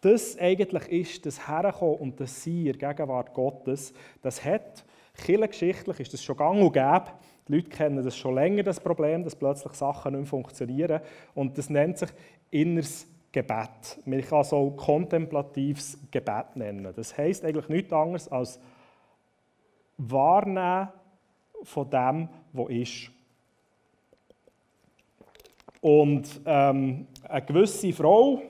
das 0.00 0.36
eigentlich 0.36 0.88
ist, 0.88 1.24
das 1.24 1.46
Herkommen 1.46 1.98
und 1.98 2.18
das 2.18 2.42
Sein 2.42 2.66
in 2.66 2.76
der 2.76 2.94
Gegenwart 2.94 3.32
Gottes, 3.32 3.94
das 4.22 4.44
hat, 4.44 4.84
kirchengeschichtlich 5.14 6.00
ist 6.00 6.12
das 6.12 6.24
schon 6.24 6.36
gang 6.36 6.60
und 6.60 6.72
gäbe. 6.72 7.04
Die 7.46 7.54
Leute 7.54 7.68
kennen 7.68 8.04
das 8.04 8.16
schon 8.16 8.34
länger, 8.34 8.64
das 8.64 8.80
Problem, 8.80 9.22
dass 9.22 9.36
plötzlich 9.36 9.72
Sachen 9.74 10.14
nicht 10.14 10.22
mehr 10.22 10.26
funktionieren. 10.26 11.00
Und 11.36 11.56
das 11.56 11.70
nennt 11.70 11.98
sich 11.98 12.08
inneres 12.50 13.06
Gebet. 13.30 14.00
Man 14.04 14.20
kann 14.20 14.44
auch 14.46 14.70
kontemplatives 14.72 15.96
Gebet 16.10 16.56
nennen. 16.56 16.92
Das 16.96 17.16
heisst 17.16 17.44
eigentlich 17.44 17.68
nichts 17.68 17.92
anderes 17.92 18.26
als 18.26 18.58
Wahrnehmen 19.96 20.88
von 21.62 21.88
dem, 21.88 22.28
was 22.52 22.68
ist. 22.68 23.12
Und 25.82 26.40
ähm, 26.46 27.08
eine 27.28 27.42
gewisse 27.44 27.92
Frau, 27.92 28.40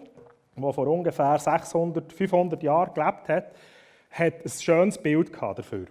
die 0.55 0.73
vor 0.73 0.87
ungefähr 0.87 1.39
600, 1.39 2.13
500 2.13 2.63
Jahren 2.63 2.93
gelebt 2.93 3.29
hat, 3.29 3.53
hat 4.11 4.45
ein 4.45 4.51
schönes 4.51 4.99
Bild 4.99 5.33
dafür. 5.33 5.87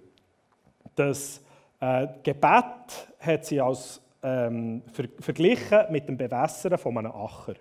Das 0.96 1.44
äh, 1.80 2.08
Gebet 2.22 3.08
hat 3.20 3.46
sie 3.46 3.60
als, 3.60 4.00
ähm, 4.22 4.84
ver 4.94 5.06
verglichen 5.20 5.86
mit 5.90 6.08
dem 6.08 6.16
Bewässern 6.16 6.78
von 6.78 6.96
einem 7.00 7.12
Acher. 7.12 7.56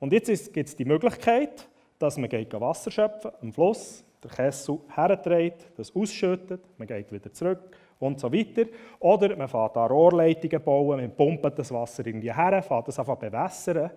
Und 0.00 0.12
jetzt 0.12 0.52
gibt 0.52 0.68
es 0.68 0.74
die 0.74 0.84
Möglichkeit, 0.84 1.68
dass 2.00 2.16
man 2.16 2.28
geht 2.28 2.52
Wasser 2.52 2.90
schöpfen 2.90 3.30
am 3.40 3.52
Fluss, 3.52 4.04
der 4.22 4.30
Kessel 4.30 4.78
herträgt, 4.94 5.66
das 5.76 5.94
ausschüttet, 5.94 6.60
man 6.76 6.88
geht 6.88 7.12
wieder 7.12 7.32
zurück 7.32 7.76
und 7.98 8.20
so 8.20 8.32
weiter. 8.32 8.64
Oder 9.00 9.36
man 9.36 9.48
fährt 9.48 9.76
da 9.76 9.86
Rohrleitungen 9.86 10.62
bauen, 10.62 11.00
man 11.00 11.14
pumpt 11.14 11.58
das 11.58 11.72
Wasser 11.72 12.06
irgendwie 12.06 12.32
her, 12.32 12.62
fährt 12.62 12.88
das 12.88 12.98
einfach 12.98 13.16
bewässern. 13.16 13.90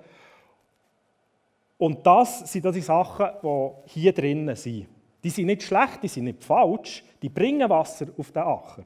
Und 1.77 2.05
das 2.05 2.51
sind 2.51 2.63
die 2.63 2.81
Sachen, 2.81 3.27
die 3.41 3.69
hier 3.89 4.13
drinnen 4.13 4.55
sind. 4.55 4.87
Die 5.23 5.29
sind 5.29 5.47
nicht 5.47 5.63
schlecht, 5.63 6.03
die 6.03 6.07
sind 6.07 6.25
nicht 6.25 6.43
falsch, 6.43 7.03
die 7.21 7.29
bringen 7.29 7.69
Wasser 7.69 8.07
auf 8.17 8.31
den 8.31 8.43
Acher. 8.43 8.83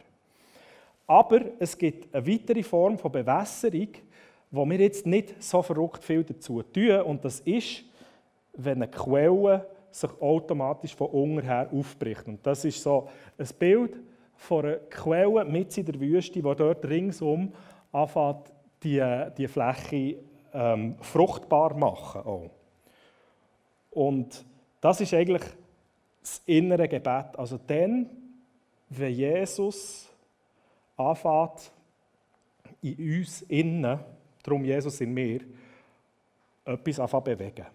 Aber 1.08 1.42
es 1.60 1.78
gibt 1.78 2.14
eine 2.14 2.26
weitere 2.26 2.64
Form 2.64 2.98
von 2.98 3.12
Bewässerung, 3.12 3.90
wo 4.52 4.66
wir 4.66 4.80
jetzt 4.80 5.06
nicht 5.06 5.42
so 5.42 5.62
verrückt 5.62 6.04
viel 6.04 6.24
dazu 6.24 6.62
tun. 6.64 7.02
Und 7.02 7.24
das 7.24 7.42
ist, 7.42 7.84
wenn 8.54 8.82
eine 8.82 8.88
Quelle 8.88 9.68
sich 9.96 10.22
automatisch 10.22 10.96
von 10.96 11.08
unten 11.08 11.42
her 11.42 11.70
aufbricht. 11.72 12.28
Und 12.28 12.46
das 12.46 12.66
ist 12.66 12.82
so 12.82 13.08
ein 13.38 13.48
Bild, 13.58 13.98
von 14.36 14.66
einer 14.66 14.76
Quelle 14.90 15.46
mit 15.46 15.78
in 15.78 15.86
der 15.86 16.00
Wüste, 16.00 16.34
die 16.34 16.42
dort 16.42 16.86
ringsum 16.86 17.54
anfängt, 17.92 18.52
die, 18.84 19.02
die 19.38 19.48
Fläche 19.48 20.18
ähm, 20.54 20.96
fruchtbar 21.00 21.76
machen. 21.76 22.22
Auch. 22.22 22.52
Und 23.92 24.46
das 24.82 25.00
ist 25.00 25.14
eigentlich 25.14 25.44
das 26.22 26.42
innere 26.46 26.88
Gebet. 26.88 27.38
Also 27.38 27.58
dann, 27.66 28.10
wenn 28.90 29.14
Jesus 29.14 30.10
anfängt, 30.98 31.72
in 32.82 33.20
uns 33.20 33.42
innen, 33.44 34.00
darum 34.44 34.66
Jesus 34.66 35.00
in 35.00 35.14
mir, 35.14 35.40
etwas 36.66 37.00
anfängt 37.00 37.24
bewegen. 37.24 37.66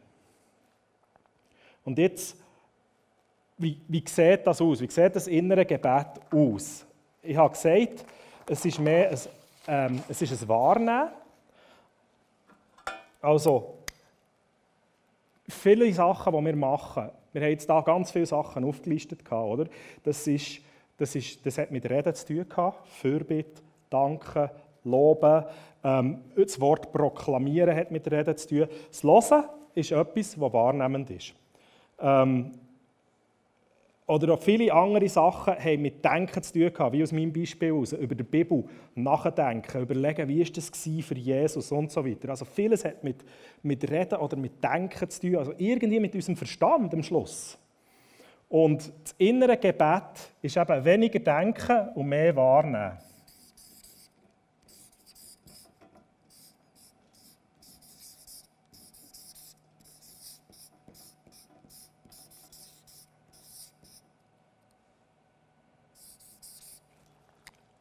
Und 1.90 1.98
jetzt 1.98 2.36
wie, 3.58 3.78
wie 3.88 4.04
sieht 4.06 4.46
das 4.46 4.60
aus? 4.60 4.80
Wie 4.80 4.88
sieht 4.88 5.16
das 5.16 5.26
innere 5.26 5.66
Gebet 5.66 6.06
aus? 6.30 6.86
Ich 7.20 7.36
habe 7.36 7.50
gesagt, 7.50 8.06
es 8.48 8.64
ist 8.64 8.78
mehr 8.78 9.10
ein 9.10 9.18
ähm, 9.66 10.02
es 10.08 10.22
ist 10.22 10.40
ein 10.40 10.48
Wahrnehmen. 10.48 11.08
Also, 13.20 13.74
viele 15.48 15.92
Sachen, 15.92 16.32
die 16.32 16.44
wir 16.44 16.56
machen, 16.56 17.10
wir 17.32 17.42
haben 17.42 17.50
jetzt 17.50 17.68
da 17.68 17.80
ganz 17.80 18.12
viele 18.12 18.26
Sachen 18.26 18.64
aufgelistet, 18.64 19.30
oder? 19.30 19.66
Das, 20.04 20.26
ist, 20.26 20.60
das, 20.96 21.14
ist, 21.14 21.44
das 21.44 21.58
hat 21.58 21.70
mit 21.70 21.88
Reden 21.90 22.14
zu 22.14 22.26
tun 22.26 22.48
gehabt. 22.48 22.88
Fürbitte, 22.88 23.62
Danken, 23.90 24.48
Loben. 24.84 25.44
Ähm, 25.82 26.22
das 26.36 26.60
Wort 26.60 26.92
Proklamieren 26.92 27.76
hat 27.76 27.90
mit 27.90 28.10
Reden 28.10 28.36
zu 28.36 28.48
tun. 28.48 28.68
Das 28.88 29.02
Hören 29.02 29.44
ist 29.74 29.92
etwas, 29.92 30.36
das 30.36 30.40
wahrnehmend 30.40 31.10
ist. 31.10 31.34
Ähm, 32.00 32.52
oder 34.10 34.34
auch 34.34 34.40
viele 34.40 34.72
andere 34.72 35.08
Sachen 35.08 35.54
haben 35.54 35.82
mit 35.82 36.04
Denken 36.04 36.42
zu 36.42 36.52
tun 36.52 36.72
gehabt, 36.72 36.92
wie 36.92 37.02
aus 37.04 37.12
meinem 37.12 37.32
Beispiel 37.32 37.72
aus, 37.72 37.92
über 37.92 38.16
die 38.16 38.24
Bibel 38.24 38.64
nachdenken, 38.96 39.82
überlegen, 39.82 40.26
wie 40.26 40.42
ist 40.42 40.56
das 40.56 40.68
für 40.68 41.14
Jesus 41.14 41.70
und 41.70 41.92
so 41.92 42.04
weiter. 42.04 42.30
Also 42.30 42.44
vieles 42.44 42.84
hat 42.84 43.04
mit, 43.04 43.24
mit 43.62 43.88
Reden 43.88 44.18
oder 44.18 44.36
mit 44.36 44.64
Denken 44.64 45.08
zu 45.08 45.20
tun, 45.20 45.36
also 45.36 45.54
irgendwie 45.56 46.00
mit 46.00 46.12
unserem 46.16 46.34
Verstand 46.36 46.92
am 46.92 47.04
Schluss. 47.04 47.56
Und 48.48 48.92
das 49.04 49.14
innere 49.16 49.56
Gebet 49.56 50.32
ist 50.42 50.56
eben 50.56 50.84
weniger 50.84 51.20
denken 51.20 51.90
und 51.94 52.08
mehr 52.08 52.34
wahrnehmen. 52.34 52.98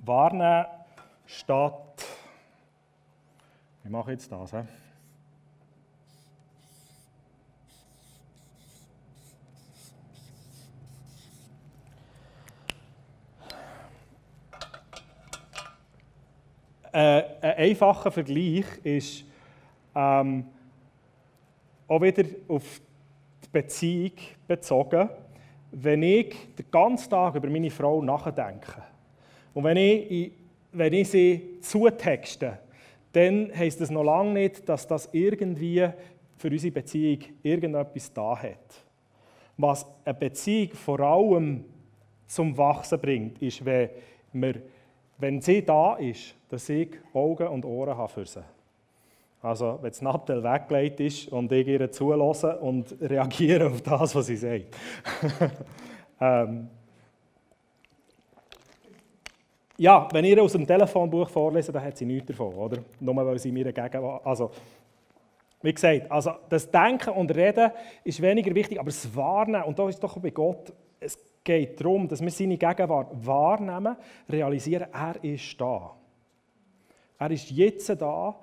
Wahrnehmen 0.10 0.66
statt. 1.28 2.04
Wie 3.84 3.90
mache 3.90 4.12
ich 4.12 4.20
jetzt 4.20 4.32
das? 4.32 4.52
He? 4.52 4.58
Äh, 16.92 17.24
ein 17.42 17.58
einfacher 17.70 18.10
Vergleich 18.10 18.66
ist 18.82 19.24
ähm, 19.94 20.44
auch 21.88 22.02
wieder 22.02 22.28
auf 22.48 22.82
die 23.44 23.50
Beziehung 23.52 24.14
bezogen, 24.48 25.08
wenn 25.70 26.02
ich 26.02 26.36
den 26.56 26.72
ganzen 26.72 27.12
Tag 27.12 27.36
über 27.36 27.48
meine 27.48 27.70
Frau 27.70 28.02
nachdenke 28.02 28.90
und 29.54 29.64
wenn 29.64 29.78
ich, 29.78 30.32
wenn 30.72 30.94
ich 30.94 31.10
sie 31.10 31.58
zutexte, 31.62 32.60
dann 33.12 33.52
heisst 33.56 33.82
das 33.82 33.90
noch 33.90 34.04
lange 34.04 34.34
nicht, 34.34 34.68
dass 34.70 34.86
das 34.88 35.10
irgendwie 35.12 35.88
für 36.38 36.50
unsere 36.50 36.72
Beziehung 36.72 37.20
irgendetwas 37.44 38.14
da 38.14 38.38
hat. 38.38 38.86
Was 39.58 39.86
eine 40.06 40.14
Beziehung 40.14 40.74
vor 40.74 41.00
allem 41.00 41.66
zum 42.28 42.56
Wachsen 42.58 43.00
bringt, 43.00 43.42
ist, 43.42 43.66
wenn, 43.66 43.90
wir, 44.34 44.62
wenn 45.18 45.42
sie 45.42 45.66
da 45.66 45.96
ist, 45.96 46.36
dass 46.50 46.70
ich 46.70 46.92
Augen 47.14 47.48
und 47.48 47.66
Ohren 47.66 47.98
habe 47.98 48.12
für 48.12 48.26
sie. 48.26 48.44
Also, 49.42 49.80
wenn 49.82 49.90
das 49.90 50.02
Nattel 50.02 50.44
weggelegt 50.44 51.00
ist 51.00 51.30
und 51.30 51.52
ich 51.52 51.68
ihr 51.68 51.92
zulasse 51.92 52.58
und 52.60 52.96
reagiere 53.02 53.68
auf 53.68 53.82
das, 53.82 54.14
was 54.14 54.26
sie 54.28 54.36
sagt. 54.36 54.76
ähm, 56.22 56.68
ja, 59.80 60.08
wenn 60.12 60.26
ihr 60.26 60.44
aus 60.44 60.52
dem 60.52 60.68
Telefonbuch 60.68 61.30
vorlesen, 61.30 61.72
dann 61.72 61.84
hat 61.84 61.98
sie 61.98 62.06
nichts 62.06 62.28
davon, 62.28 62.54
oder? 62.54 62.84
Nur 63.00 63.16
weil 63.16 63.40
sie 63.40 63.52
mir 63.52 63.72
Gegenwart... 63.72 64.26
Also, 64.26 64.52
wie 65.62 65.74
gesagt, 65.74 66.12
also 66.12 66.32
das 66.50 66.70
Denken 66.70 67.12
und 67.12 67.34
Reden 67.34 67.72
ist 68.04 68.22
weniger 68.22 68.54
wichtig, 68.54 68.78
aber 68.78 68.90
das 68.90 69.16
Wahrnehmen, 69.16 69.64
und 69.64 69.80
da 69.80 69.88
ist 69.88 70.00
doch 70.00 70.18
bei 70.20 70.32
Gott, 70.32 70.74
es 71.00 71.18
geht 71.44 71.80
darum, 71.80 72.10
dass 72.10 72.22
wir 72.22 72.30
seine 72.30 72.58
Gegenwart 72.58 73.26
wahrnehmen, 73.26 73.96
realisieren, 74.30 74.88
er 74.92 75.24
ist 75.24 75.60
da. 75.60 75.96
Er 77.18 77.32
ist 77.32 77.50
jetzt 77.50 77.90
da 78.02 78.36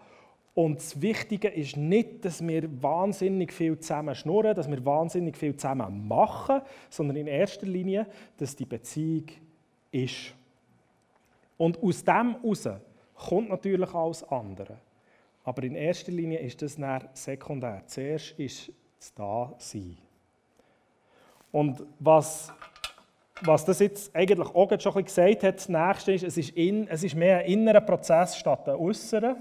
und 0.55 0.79
das 0.79 1.01
Wichtige 1.03 1.49
ist 1.49 1.77
nicht, 1.77 2.25
dass 2.25 2.47
wir 2.47 2.83
wahnsinnig 2.83 3.53
viel 3.53 3.79
zusammen 3.79 4.15
schnurren, 4.15 4.55
dass 4.55 4.71
wir 4.71 4.83
wahnsinnig 4.87 5.37
viel 5.37 5.55
zusammen 5.55 6.09
machen, 6.09 6.63
sondern 6.89 7.17
in 7.17 7.27
erster 7.27 7.67
Linie, 7.67 8.07
dass 8.39 8.57
die 8.57 8.65
Beziehung 8.65 9.27
ist. 9.93 10.35
Und 11.57 11.83
aus 11.83 12.05
dem 12.05 12.37
heraus 12.43 12.69
kommt 13.15 13.49
natürlich 13.49 13.93
alles 13.95 14.23
andere. 14.25 14.79
Aber 15.45 15.63
in 15.63 15.75
erster 15.75 16.13
Linie 16.13 16.41
ist 16.41 16.61
das 16.61 16.77
dann 16.77 17.09
sekundär. 17.13 17.83
Zuerst 17.87 18.33
ist 18.39 18.73
das 18.99 19.15
Da-Sein. 19.15 19.97
Und 21.53 21.83
was, 22.01 22.53
was 23.43 23.65
das 23.65 23.79
jetzt 23.79 24.15
eigentlich 24.15 24.49
auch 24.49 24.81
schon 24.81 25.05
gesagt 25.05 25.43
hat, 25.45 25.57
das 25.57 25.69
Nächste 25.69 26.13
ist, 26.13 26.25
es 26.25 26.37
ist, 26.37 26.51
in, 26.51 26.89
es 26.89 27.03
ist 27.03 27.15
mehr 27.15 27.39
ein 27.39 27.47
innerer 27.47 27.81
Prozess 27.81 28.37
statt 28.37 28.69
ein 28.69 28.77
äußerer. 28.77 29.37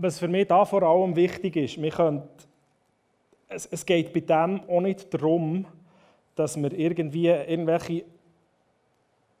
Was 0.00 0.18
für 0.18 0.28
mich 0.28 0.48
da 0.48 0.64
vor 0.64 0.82
allem 0.82 1.14
wichtig 1.14 1.56
ist, 1.56 1.80
wir 1.80 1.90
können, 1.90 2.22
es, 3.48 3.66
es 3.66 3.84
geht 3.84 4.12
bei 4.12 4.20
dem 4.20 4.60
auch 4.68 4.80
nicht 4.80 5.12
darum, 5.12 5.66
dass 6.34 6.56
wir 6.56 6.72
irgendwie 6.72 7.28
irgendwelche 7.28 8.04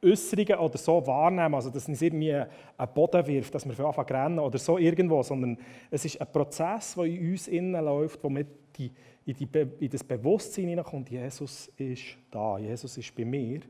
Äußerungen 0.02 0.58
oder 0.58 0.78
so 0.78 1.06
wahrnehmen, 1.06 1.54
also 1.54 1.70
dass 1.70 1.88
es 1.88 2.02
irgendwie 2.02 2.34
einen 2.34 2.94
Boden 2.94 3.26
wirft, 3.26 3.54
dass 3.54 3.66
wir 3.66 3.74
für 3.74 3.86
anfangen 3.86 4.08
rennen 4.08 4.38
oder 4.38 4.58
so 4.58 4.78
irgendwo, 4.78 5.22
sondern 5.22 5.58
es 5.90 6.04
ist 6.04 6.20
ein 6.20 6.30
Prozess, 6.30 6.94
der 6.94 7.04
in 7.04 7.30
uns 7.30 7.48
innen 7.48 7.84
läuft, 7.84 8.22
wo 8.24 8.30
wir 8.30 8.46
die, 8.76 8.90
in, 9.26 9.34
die, 9.34 9.48
in 9.80 9.90
das 9.90 10.02
Bewusstsein 10.02 10.68
hineinkommt, 10.68 11.10
Jesus 11.10 11.70
ist 11.76 12.16
da, 12.30 12.58
Jesus 12.58 12.96
ist 12.96 13.14
bei 13.14 13.24
mir 13.24 13.60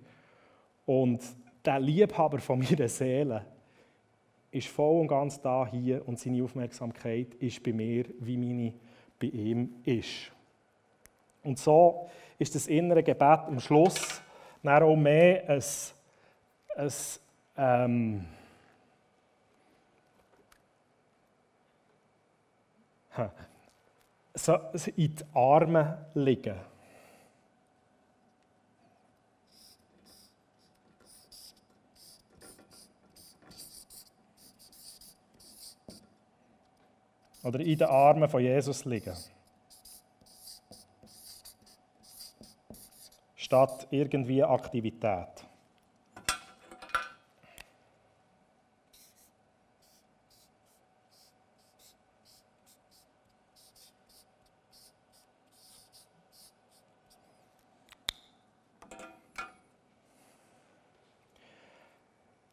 und 0.87 1.20
der 1.64 1.81
Liebhaber 1.81 2.38
von 2.38 2.61
meiner 2.61 2.88
Seele, 2.88 3.44
ist 4.51 4.69
voll 4.69 5.01
und 5.01 5.09
ganz 5.09 5.41
da 5.41 5.67
hier 5.67 6.07
und 6.07 6.19
seine 6.19 6.43
Aufmerksamkeit 6.43 7.35
ist 7.35 7.63
bei 7.63 7.73
mir, 7.73 8.07
wie 8.19 8.37
meine 8.37 8.75
bei 9.19 9.29
ihm 9.29 9.75
ist. 9.85 10.33
Und 11.43 11.59
so 11.59 12.09
ist 12.39 12.55
das 12.55 12.67
innere 12.67 13.03
Gebet 13.03 13.41
am 13.47 13.61
Schluss 13.61 14.23
dann 14.63 14.83
auch 14.83 14.97
mehr 14.97 15.49
ein, 15.49 15.63
ein 16.77 16.93
ähm, 17.57 18.27
in 24.97 25.15
die 25.15 25.25
Arme 25.35 26.07
liegen. 26.15 26.69
Oder 37.42 37.61
in 37.61 37.79
den 37.79 37.88
Armen 37.88 38.29
von 38.29 38.42
Jesus 38.42 38.85
liegen. 38.85 39.16
Statt 43.37 43.87
irgendwie 43.90 44.44
Aktivität. 44.44 45.46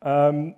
Ähm, 0.02 0.56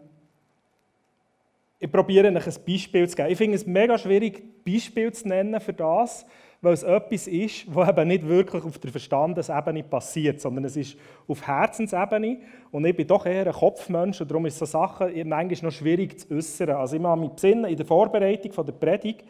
ich 1.89 1.91
probiere 1.91 2.27
euch 2.27 2.45
ein 2.45 2.63
Beispiel 2.67 3.09
zu 3.09 3.15
geben. 3.15 3.31
Ich 3.31 3.37
finde 3.37 3.55
es 3.55 3.65
mega 3.65 3.97
schwierig, 3.97 4.63
Beispiel 4.63 5.11
zu 5.11 5.27
nennen 5.27 5.59
für 5.59 5.73
das, 5.73 6.23
weil 6.61 6.73
es 6.73 6.83
etwas 6.83 7.25
ist, 7.25 7.73
was 7.73 7.89
eben 7.89 8.07
nicht 8.07 8.27
wirklich 8.27 8.63
auf 8.63 8.77
der 8.77 8.91
Verstandesebene 8.91 9.83
passiert, 9.83 10.39
sondern 10.39 10.65
es 10.65 10.77
ist 10.77 10.95
auf 11.27 11.47
Herzensebene. 11.47 12.41
Und 12.69 12.85
ich 12.85 12.95
bin 12.95 13.07
doch 13.07 13.25
eher 13.25 13.47
ein 13.47 13.53
Kopfmensch 13.53 14.21
und 14.21 14.29
darum 14.29 14.45
ist 14.45 14.59
so 14.59 14.65
Sachen 14.65 15.07
manchmal 15.27 15.71
noch 15.71 15.75
schwierig 15.75 16.19
zu 16.19 16.35
äußern. 16.35 16.69
Also 16.71 16.95
ich 16.95 17.03
habe 17.03 17.21
mich 17.21 17.31
besinnen, 17.31 17.65
in 17.65 17.77
der 17.77 17.85
Vorbereitung 17.87 18.51
von 18.51 18.65
der 18.67 18.73
Predigt 18.73 19.23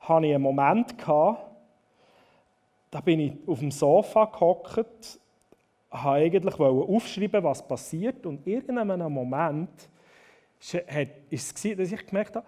hatte 0.00 0.26
ich 0.26 0.34
einen 0.34 0.42
Moment, 0.42 0.96
gehabt, 0.96 1.50
da 2.90 3.00
bin 3.02 3.20
ich 3.20 3.32
auf 3.46 3.58
dem 3.58 3.70
Sofa 3.70 4.24
gehockt, 4.24 4.76
wollte 4.76 5.18
eigentlich 6.08 6.58
aufschreiben, 6.58 7.44
was 7.44 7.66
passiert 7.66 8.24
und 8.24 8.46
in 8.46 8.54
irgendeinem 8.54 9.12
Moment 9.12 9.90
ist 10.58 11.64
es, 11.64 11.76
dass 11.76 11.92
ich 11.92 12.06
gemerkt 12.06 12.36
habe, 12.36 12.46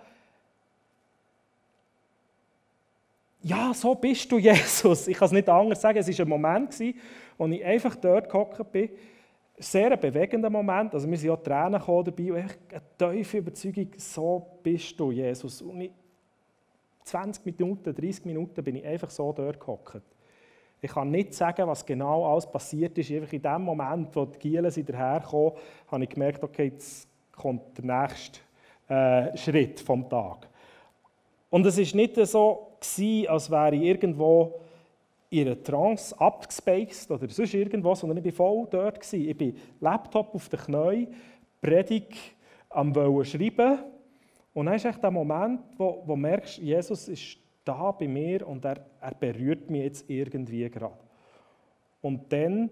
ja, 3.42 3.72
so 3.72 3.94
bist 3.94 4.30
du, 4.30 4.38
Jesus. 4.38 5.08
Ich 5.08 5.16
kann 5.16 5.26
es 5.26 5.32
nicht 5.32 5.48
anders 5.48 5.80
sagen. 5.80 5.98
Es 5.98 6.08
war 6.08 6.26
ein 6.26 6.28
Moment, 6.28 6.78
wo 7.36 7.46
ich 7.46 7.64
einfach 7.64 7.96
dort 7.96 8.28
gehockt 8.28 8.72
bin. 8.72 8.90
Sehr 9.58 9.90
ein 9.90 10.00
bewegender 10.00 10.50
Moment. 10.50 10.94
Also, 10.94 11.08
mir 11.08 11.16
sind 11.16 11.30
auch 11.30 11.42
Tränen 11.42 11.80
dabei. 11.80 12.32
Und 12.32 12.36
eine 12.36 13.16
tiefe 13.16 13.38
Überzeugung, 13.38 13.88
so 13.96 14.58
bist 14.62 14.98
du, 14.98 15.10
Jesus. 15.10 15.62
Und 15.62 15.80
ich, 15.80 15.90
20 17.04 17.44
Minuten, 17.46 17.94
30 17.94 18.24
Minuten 18.26 18.62
bin 18.62 18.76
ich 18.76 18.84
einfach 18.84 19.10
so 19.10 19.32
dort 19.32 19.58
gehockt. 19.58 20.02
Ich 20.80 20.92
kann 20.92 21.10
nicht 21.10 21.34
sagen, 21.34 21.66
was 21.66 21.84
genau 21.84 22.30
alles 22.30 22.46
passiert 22.46 22.96
ist. 22.98 23.10
Einfach 23.10 23.32
in 23.32 23.42
dem 23.42 23.62
Moment, 23.62 24.14
wo 24.14 24.26
die 24.26 24.38
Gielen 24.38 24.86
daherkamen, 24.86 25.52
habe 25.88 26.04
ich 26.04 26.10
gemerkt, 26.10 26.44
okay, 26.44 26.66
jetzt 26.66 27.08
kommt 27.38 27.78
der 27.78 27.84
nächste 27.84 28.40
äh, 28.88 29.36
Schritt 29.36 29.80
vom 29.80 30.08
Tag. 30.08 30.48
Und 31.50 31.64
es 31.64 31.78
war 31.78 31.96
nicht 31.96 32.26
so, 32.26 32.72
als 33.28 33.50
wäre 33.50 33.74
ich 33.74 33.82
irgendwo 33.82 34.60
in 35.30 35.46
einer 35.46 35.62
Trance 35.62 36.18
abgespaced 36.18 37.10
oder 37.10 37.28
sonst 37.28 37.54
irgendwo, 37.54 37.94
sondern 37.94 38.18
ich 38.18 38.38
war 38.38 38.46
voll 38.46 38.66
dort. 38.70 39.00
Gewesen. 39.00 39.28
Ich 39.28 39.36
bin 39.36 39.56
Laptop 39.80 40.34
auf 40.34 40.48
den 40.48 40.60
Knien, 40.60 41.14
Predigt 41.60 42.16
am 42.70 42.94
wollen 42.94 43.24
schreiben. 43.24 43.78
Und 44.54 44.66
dann 44.66 44.74
ist 44.74 44.84
echt 44.84 45.02
der 45.02 45.10
Moment, 45.10 45.60
wo, 45.76 46.02
wo 46.04 46.14
du 46.14 46.16
merkst, 46.16 46.58
Jesus 46.58 47.08
ist 47.08 47.38
da 47.64 47.92
bei 47.92 48.08
mir 48.08 48.46
und 48.46 48.64
er, 48.64 48.84
er 49.00 49.14
berührt 49.14 49.68
mich 49.68 49.82
jetzt 49.82 50.10
irgendwie 50.10 50.68
gerade. 50.70 50.98
Und 52.00 52.32
dann 52.32 52.70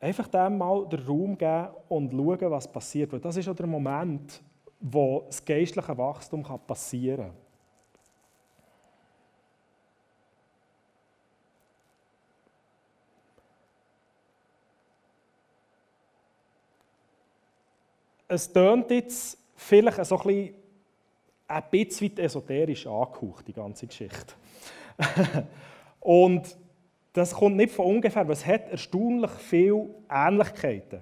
einfach 0.00 0.28
dem 0.28 0.58
mal 0.58 0.86
den 0.88 1.04
Raum 1.06 1.36
geben 1.36 1.68
und 1.88 2.12
schauen, 2.12 2.50
was 2.50 2.70
passiert. 2.70 3.12
Weil 3.12 3.20
das 3.20 3.36
ist 3.36 3.48
auch 3.48 3.56
der 3.56 3.66
Moment, 3.66 4.40
wo 4.80 5.24
das 5.26 5.44
geistliche 5.44 5.96
Wachstum 5.96 6.42
passieren 6.42 7.26
kann. 7.26 7.34
Es 18.30 18.52
tönt 18.52 18.90
jetzt 18.90 19.38
vielleicht 19.56 20.04
so 20.04 20.18
ein 20.18 20.26
bisschen, 20.26 20.54
ein 21.48 21.62
bisschen 21.70 22.18
esoterisch 22.18 22.86
angehaucht, 22.86 23.48
die 23.48 23.54
ganze 23.54 23.86
Geschichte. 23.86 24.34
Und 26.00 26.54
das 27.18 27.34
kommt 27.34 27.56
nicht 27.56 27.72
von 27.72 27.86
ungefähr, 27.86 28.26
weil 28.26 28.32
es 28.32 28.46
hat 28.46 28.70
erstaunlich 28.70 29.30
viele 29.32 29.88
Ähnlichkeiten. 30.10 31.00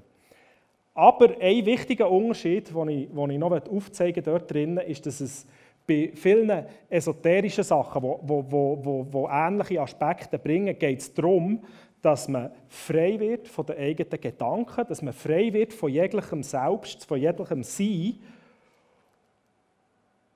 Aber 0.95 1.29
ein 1.41 1.67
wichtiger 1.67 2.11
Unterschied, 2.11 2.75
den 2.75 2.89
ich, 2.89 3.09
den 3.09 3.31
ich 3.31 3.39
noch 3.39 3.53
aufzeigen 3.53 4.25
dort 4.25 4.51
drinnen, 4.51 4.79
ist, 4.79 5.05
dass 5.05 5.21
es 5.21 5.47
bei 5.87 6.11
vielen 6.15 6.67
esoterischen 6.89 7.65
Sachen, 7.65 8.03
die 8.03 9.27
ähnliche 9.31 9.81
Aspekte 9.81 10.39
bringen, 10.39 10.79
geht 10.79 11.01
es 11.01 11.13
darum, 11.15 11.63
dass 12.03 12.29
man 12.29 12.51
frei 12.69 13.19
wird 13.19 13.49
von 13.49 13.67
den 13.67 13.79
eigenen 13.79 14.21
Gedanken, 14.21 14.87
dass 14.87 15.03
man 15.03 15.13
frei 15.13 15.53
wird 15.53 15.73
von 15.73 15.91
jeglichem 15.91 16.43
Selbst, 16.43 17.05
von 17.05 17.21
jeglichem 17.21 17.63
Sein, 17.63 18.19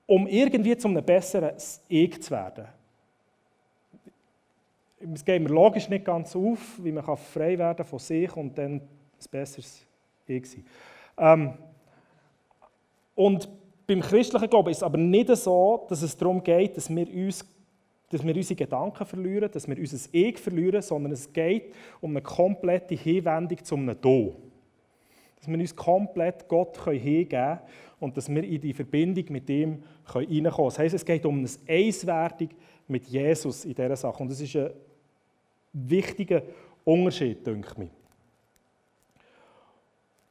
um 0.05 0.27
irgendwie 0.27 0.75
zu 0.77 0.87
einem 0.87 1.03
besseren 1.03 1.53
Ich 1.87 2.21
zu 2.21 2.31
werden. 2.31 2.65
Es 5.13 5.25
geht 5.25 5.41
mir 5.41 5.49
logisch 5.49 5.89
nicht 5.89 6.05
ganz 6.05 6.35
auf, 6.35 6.79
wie 6.83 6.91
man 6.91 7.03
frei 7.17 7.57
werden 7.57 7.85
von 7.85 7.99
sich 7.99 8.35
und 8.35 8.57
dann 8.57 8.73
ein 8.75 8.87
besseres 9.29 9.85
Ich 10.27 10.45
sein. 10.49 10.65
Ähm, 11.17 11.53
und 13.15 13.49
beim 13.87 14.01
christlichen 14.01 14.49
Glauben 14.49 14.69
ist 14.69 14.77
es 14.77 14.83
aber 14.83 14.97
nicht 14.97 15.35
so, 15.35 15.85
dass 15.89 16.01
es 16.01 16.15
darum 16.15 16.43
geht, 16.43 16.77
dass 16.77 16.89
wir, 16.89 17.07
uns, 17.07 17.45
dass 18.09 18.23
wir 18.23 18.35
unsere 18.35 18.55
Gedanken 18.55 19.05
verlieren, 19.05 19.49
dass 19.51 19.67
wir 19.67 19.77
unser 19.77 20.09
Ich 20.11 20.37
verlieren, 20.37 20.81
sondern 20.81 21.11
es 21.11 21.31
geht 21.31 21.73
um 21.99 22.11
eine 22.11 22.21
komplette 22.21 22.95
Hinwendung 22.95 23.63
zu 23.63 23.75
einem 23.75 23.99
Do. 23.99 24.35
Dass 25.37 25.47
wir 25.47 25.57
uns 25.57 25.75
komplett 25.75 26.47
Gott 26.47 26.77
hingeben 26.85 27.29
können 27.29 27.59
und 27.99 28.15
dass 28.15 28.29
wir 28.29 28.43
in 28.43 28.61
die 28.61 28.73
Verbindung 28.73 29.25
mit 29.29 29.49
ihm 29.49 29.83
reinkommen 30.05 30.51
können. 30.51 30.65
Das 30.65 30.79
heisst, 30.79 30.95
es 30.95 31.05
geht 31.05 31.25
um 31.25 31.39
eine 31.39 31.49
Eiswerdung 31.67 32.49
mit 32.87 33.05
Jesus 33.07 33.65
in 33.65 33.73
dieser 33.73 33.95
Sache. 33.95 34.21
Und 34.21 34.29
das 34.29 34.39
ist 34.39 34.55
ein 34.55 34.69
wichtiger 35.73 36.41
Unterschied, 36.83 37.45
denke 37.45 37.83
ich. 37.83 37.89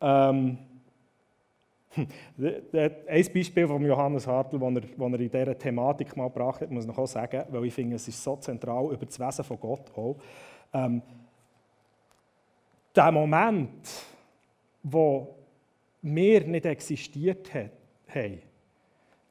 Ähm, 0.01 0.59
ein 2.37 3.33
Beispiel 3.35 3.67
von 3.67 3.85
Johannes 3.85 4.27
Hartl, 4.27 4.59
das 4.59 4.75
er, 4.75 5.13
er 5.13 5.21
in 5.21 5.31
dieser 5.31 5.59
Thematik 5.59 6.17
mal 6.17 6.29
gebracht 6.29 6.61
hat, 6.61 6.71
muss 6.71 6.85
ich 6.85 6.97
noch 6.97 7.07
sagen, 7.07 7.45
weil 7.49 7.65
ich 7.65 7.75
finde, 7.75 7.97
es 7.97 8.07
ist 8.07 8.23
so 8.23 8.37
zentral 8.37 8.93
über 8.93 9.05
das 9.05 9.19
Wesen 9.19 9.45
von 9.45 9.59
Gott 9.59 9.91
auch. 9.97 10.17
Ähm, 10.73 11.03
der 12.95 13.13
Moment, 13.13 13.89
wo 14.83 15.35
wir 16.03 16.45
nicht 16.47 16.65
existiert 16.65 17.53
haben, 17.53 17.71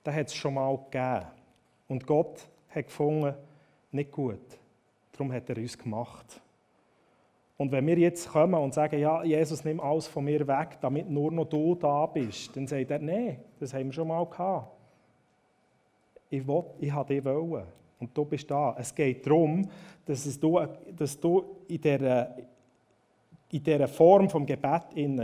den 0.05 0.13
hat 0.13 0.27
es 0.27 0.35
schon 0.35 0.53
mal 0.53 0.77
gegeben. 0.77 1.27
Und 1.87 2.05
Gott 2.05 2.47
hat 2.69 2.85
gefunden, 2.85 3.33
nicht 3.91 4.11
gut. 4.11 4.58
Darum 5.19 5.33
hat 5.33 5.49
er 5.49 5.57
uns 5.57 5.77
gemacht. 5.77 6.41
Und 7.57 7.73
wenn 7.73 7.85
wir 7.85 7.97
jetzt 7.97 8.29
kommen 8.29 8.53
und 8.53 8.73
sagen, 8.73 8.97
ja, 8.97 9.21
Jesus, 9.21 9.65
nimm 9.65 9.81
alles 9.81 10.07
von 10.07 10.23
mir 10.23 10.47
weg, 10.47 10.77
damit 10.79 11.09
nur 11.09 11.29
noch 11.29 11.43
du 11.43 11.75
da 11.75 12.05
bist, 12.05 12.55
dann 12.55 12.65
sagt 12.65 12.89
er, 12.89 12.99
nein, 12.99 13.43
das 13.59 13.73
haben 13.73 13.87
wir 13.87 13.91
schon 13.91 14.07
mal 14.07 14.25
gehabt. 14.25 14.71
Ich, 16.29 16.47
will, 16.47 16.63
ich 16.79 16.89
habe 16.89 17.13
dich 17.13 17.25
wollen 17.25 17.65
und 17.99 18.17
du 18.17 18.23
bist 18.23 18.49
da. 18.49 18.73
Es 18.79 18.95
geht 18.95 19.27
darum, 19.27 19.69
dass, 20.05 20.39
du, 20.39 20.65
dass 20.95 21.19
du 21.19 21.57
in 21.67 21.81
dieser, 21.81 22.37
in 23.51 23.61
dieser 23.61 23.89
Form 23.89 24.29
vom 24.29 24.45
Gebet 24.45 24.83
in, 24.95 25.19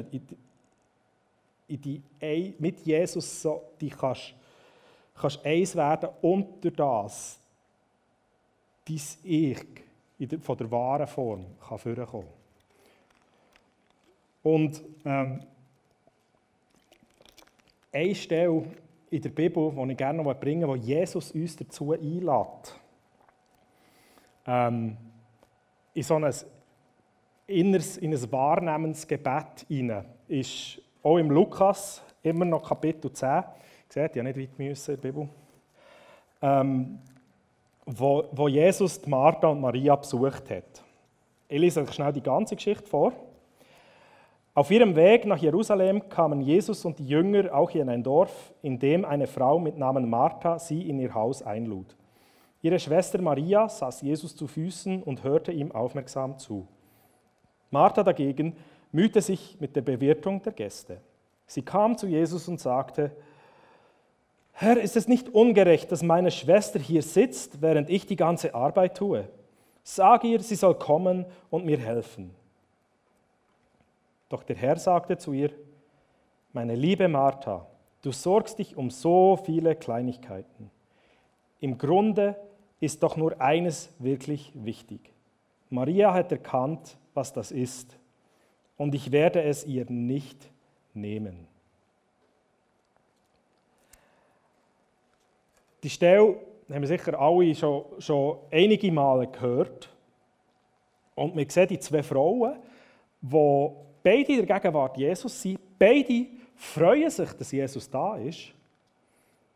in 1.70 1.82
die, 1.82 2.54
mit 2.60 2.82
Jesus 2.82 3.44
so, 3.44 3.62
die 3.80 3.92
kannst, 3.92 4.36
kannst 5.16 5.46
eins 5.46 5.74
werden 5.74 6.10
und 6.22 6.62
durch 6.62 6.76
das 6.76 7.40
dein 8.88 9.02
Ich 9.24 9.85
von 10.42 10.58
der 10.58 10.72
wahren 10.72 11.08
Form 11.08 11.46
kann 11.68 11.78
vorkommen. 11.78 12.28
Und 14.44 14.84
ähm, 15.06 15.42
eine 17.92 18.16
Stelle 18.16 18.64
in 19.10 19.22
der 19.22 19.30
Bibel, 19.30 19.72
die 19.72 19.92
ich 19.92 19.98
gerne 19.98 20.22
noch 20.22 20.34
bringen 20.36 20.62
will, 20.62 20.70
wo 20.70 20.76
Jesus 20.76 21.32
uns 21.32 21.56
dazu 21.56 21.94
einlädt, 21.94 22.80
ähm, 24.46 24.98
in 25.94 26.04
so 26.04 26.16
ein 26.16 26.34
inneres, 27.48 27.98
in 27.98 28.14
ein 28.14 28.32
wahrnehmendes 28.32 29.08
Gebet 29.08 29.66
hinein, 29.68 30.06
ist 30.28 30.82
auch 31.02 31.18
im 31.18 31.32
Lukas, 31.32 32.04
immer 32.22 32.46
noch 32.46 32.68
Kapitel 32.68 33.12
10, 33.12 33.44
seht, 33.90 34.16
ja 34.16 34.24
nicht 34.24 34.38
weit 34.38 34.60
müssen 34.60 34.96
in 34.96 35.02
der 35.02 35.08
Bibel, 35.08 35.30
ähm, 36.42 37.00
wo, 37.86 38.26
wo 38.32 38.48
Jesus 38.48 39.06
Martha 39.06 39.48
und 39.48 39.62
Maria 39.62 39.96
besucht 39.96 40.50
hat. 40.50 40.84
Ich 41.48 41.60
lese 41.60 41.82
euch 41.82 41.94
schnell 41.94 42.14
die 42.14 42.22
ganze 42.22 42.56
Geschichte 42.56 42.88
vor. 42.88 43.14
Auf 44.54 44.72
ihrem 44.72 44.96
Weg 44.96 45.26
nach 45.26 45.38
Jerusalem 45.38 46.08
kamen 46.08 46.42
Jesus 46.42 46.86
und 46.86 46.98
die 46.98 47.08
Jünger 47.08 47.54
auch 47.54 47.72
in 47.72 47.90
ein 47.90 48.02
Dorf, 48.02 48.54
in 48.62 48.80
dem 48.80 49.04
eine 49.04 49.28
Frau 49.28 49.60
mit 49.60 49.78
Namen 49.78 50.10
Martha 50.10 50.58
sie 50.58 50.90
in 50.90 51.00
ihr 51.00 51.14
Haus 51.14 51.44
einlud. 51.44 51.96
Ihre 52.62 52.80
Schwester 52.80 53.22
Maria 53.22 53.70
saß 53.70 54.02
Jesus 54.02 54.36
zu 54.36 54.48
Füßen 54.48 55.04
und 55.04 55.24
hörte 55.24 55.52
ihm 55.52 55.72
aufmerksam 55.72 56.40
zu. 56.40 56.68
Martha 57.70 58.02
dagegen 58.02 58.56
mühte 58.92 59.22
sich 59.22 59.58
mit 59.60 59.76
der 59.76 59.82
Bewirtung 59.82 60.42
der 60.42 60.54
Gäste. 60.54 61.02
Sie 61.46 61.62
kam 61.62 61.98
zu 61.98 62.08
Jesus 62.08 62.48
und 62.48 62.60
sagte, 62.60 63.12
Herr, 64.58 64.78
ist 64.78 64.96
es 64.96 65.10
nicht 65.10 65.28
ungerecht, 65.28 65.92
dass 65.92 66.02
meine 66.02 66.32
Schwester 66.32 66.80
hier 66.80 67.02
sitzt, 67.02 67.62
während 67.62 67.90
ich 67.90 68.06
die 68.06 68.16
ganze 68.16 68.56
Arbeit 68.56 68.96
tue? 68.96 69.28
Sag 69.84 70.24
ihr, 70.24 70.40
sie 70.40 70.56
soll 70.56 70.76
kommen 70.76 71.26
und 71.50 71.66
mir 71.66 71.78
helfen. 71.78 72.34
Doch 74.30 74.44
der 74.44 74.56
Herr 74.56 74.78
sagte 74.78 75.18
zu 75.18 75.34
ihr, 75.34 75.52
meine 76.54 76.74
liebe 76.74 77.10
Martha, 77.10 77.68
du 78.02 78.14
sorgst 78.14 78.58
dich 78.58 78.78
um 78.78 78.90
so 78.90 79.38
viele 79.44 79.76
Kleinigkeiten. 79.76 80.72
Im 81.60 81.78
Grunde 81.78 82.38
ist 82.80 83.04
doch 83.04 83.18
nur 83.18 83.42
eines 83.42 83.94
wirklich 84.00 84.54
wichtig. 84.56 85.14
Maria 85.70 86.14
hat 86.14 86.32
erkannt, 86.32 86.98
was 87.14 87.34
das 87.34 87.52
ist, 87.52 87.98
und 88.78 88.96
ich 88.96 89.12
werde 89.12 89.44
es 89.44 89.66
ihr 89.66 89.86
nicht 89.90 90.50
nehmen. 90.94 91.46
Die 95.86 95.92
Stelle 95.92 96.36
haben 96.68 96.82
wir 96.82 96.88
sicher 96.88 97.20
alle 97.20 97.54
schon, 97.54 97.86
schon 98.00 98.40
einige 98.52 98.92
Male 98.92 99.28
gehört. 99.28 99.88
Und 101.14 101.38
wir 101.38 101.46
sehen 101.48 101.68
die 101.68 101.78
zwei 101.78 102.02
Frauen, 102.02 102.56
die 103.22 103.70
beide 104.02 104.34
in 104.34 104.48
der 104.48 104.60
Gegenwart 104.60 104.98
Jesus 104.98 105.40
sind, 105.40 105.60
beide 105.78 106.26
freuen 106.56 107.12
sich, 107.12 107.32
dass 107.34 107.52
Jesus 107.52 107.88
da 107.88 108.16
ist. 108.16 108.52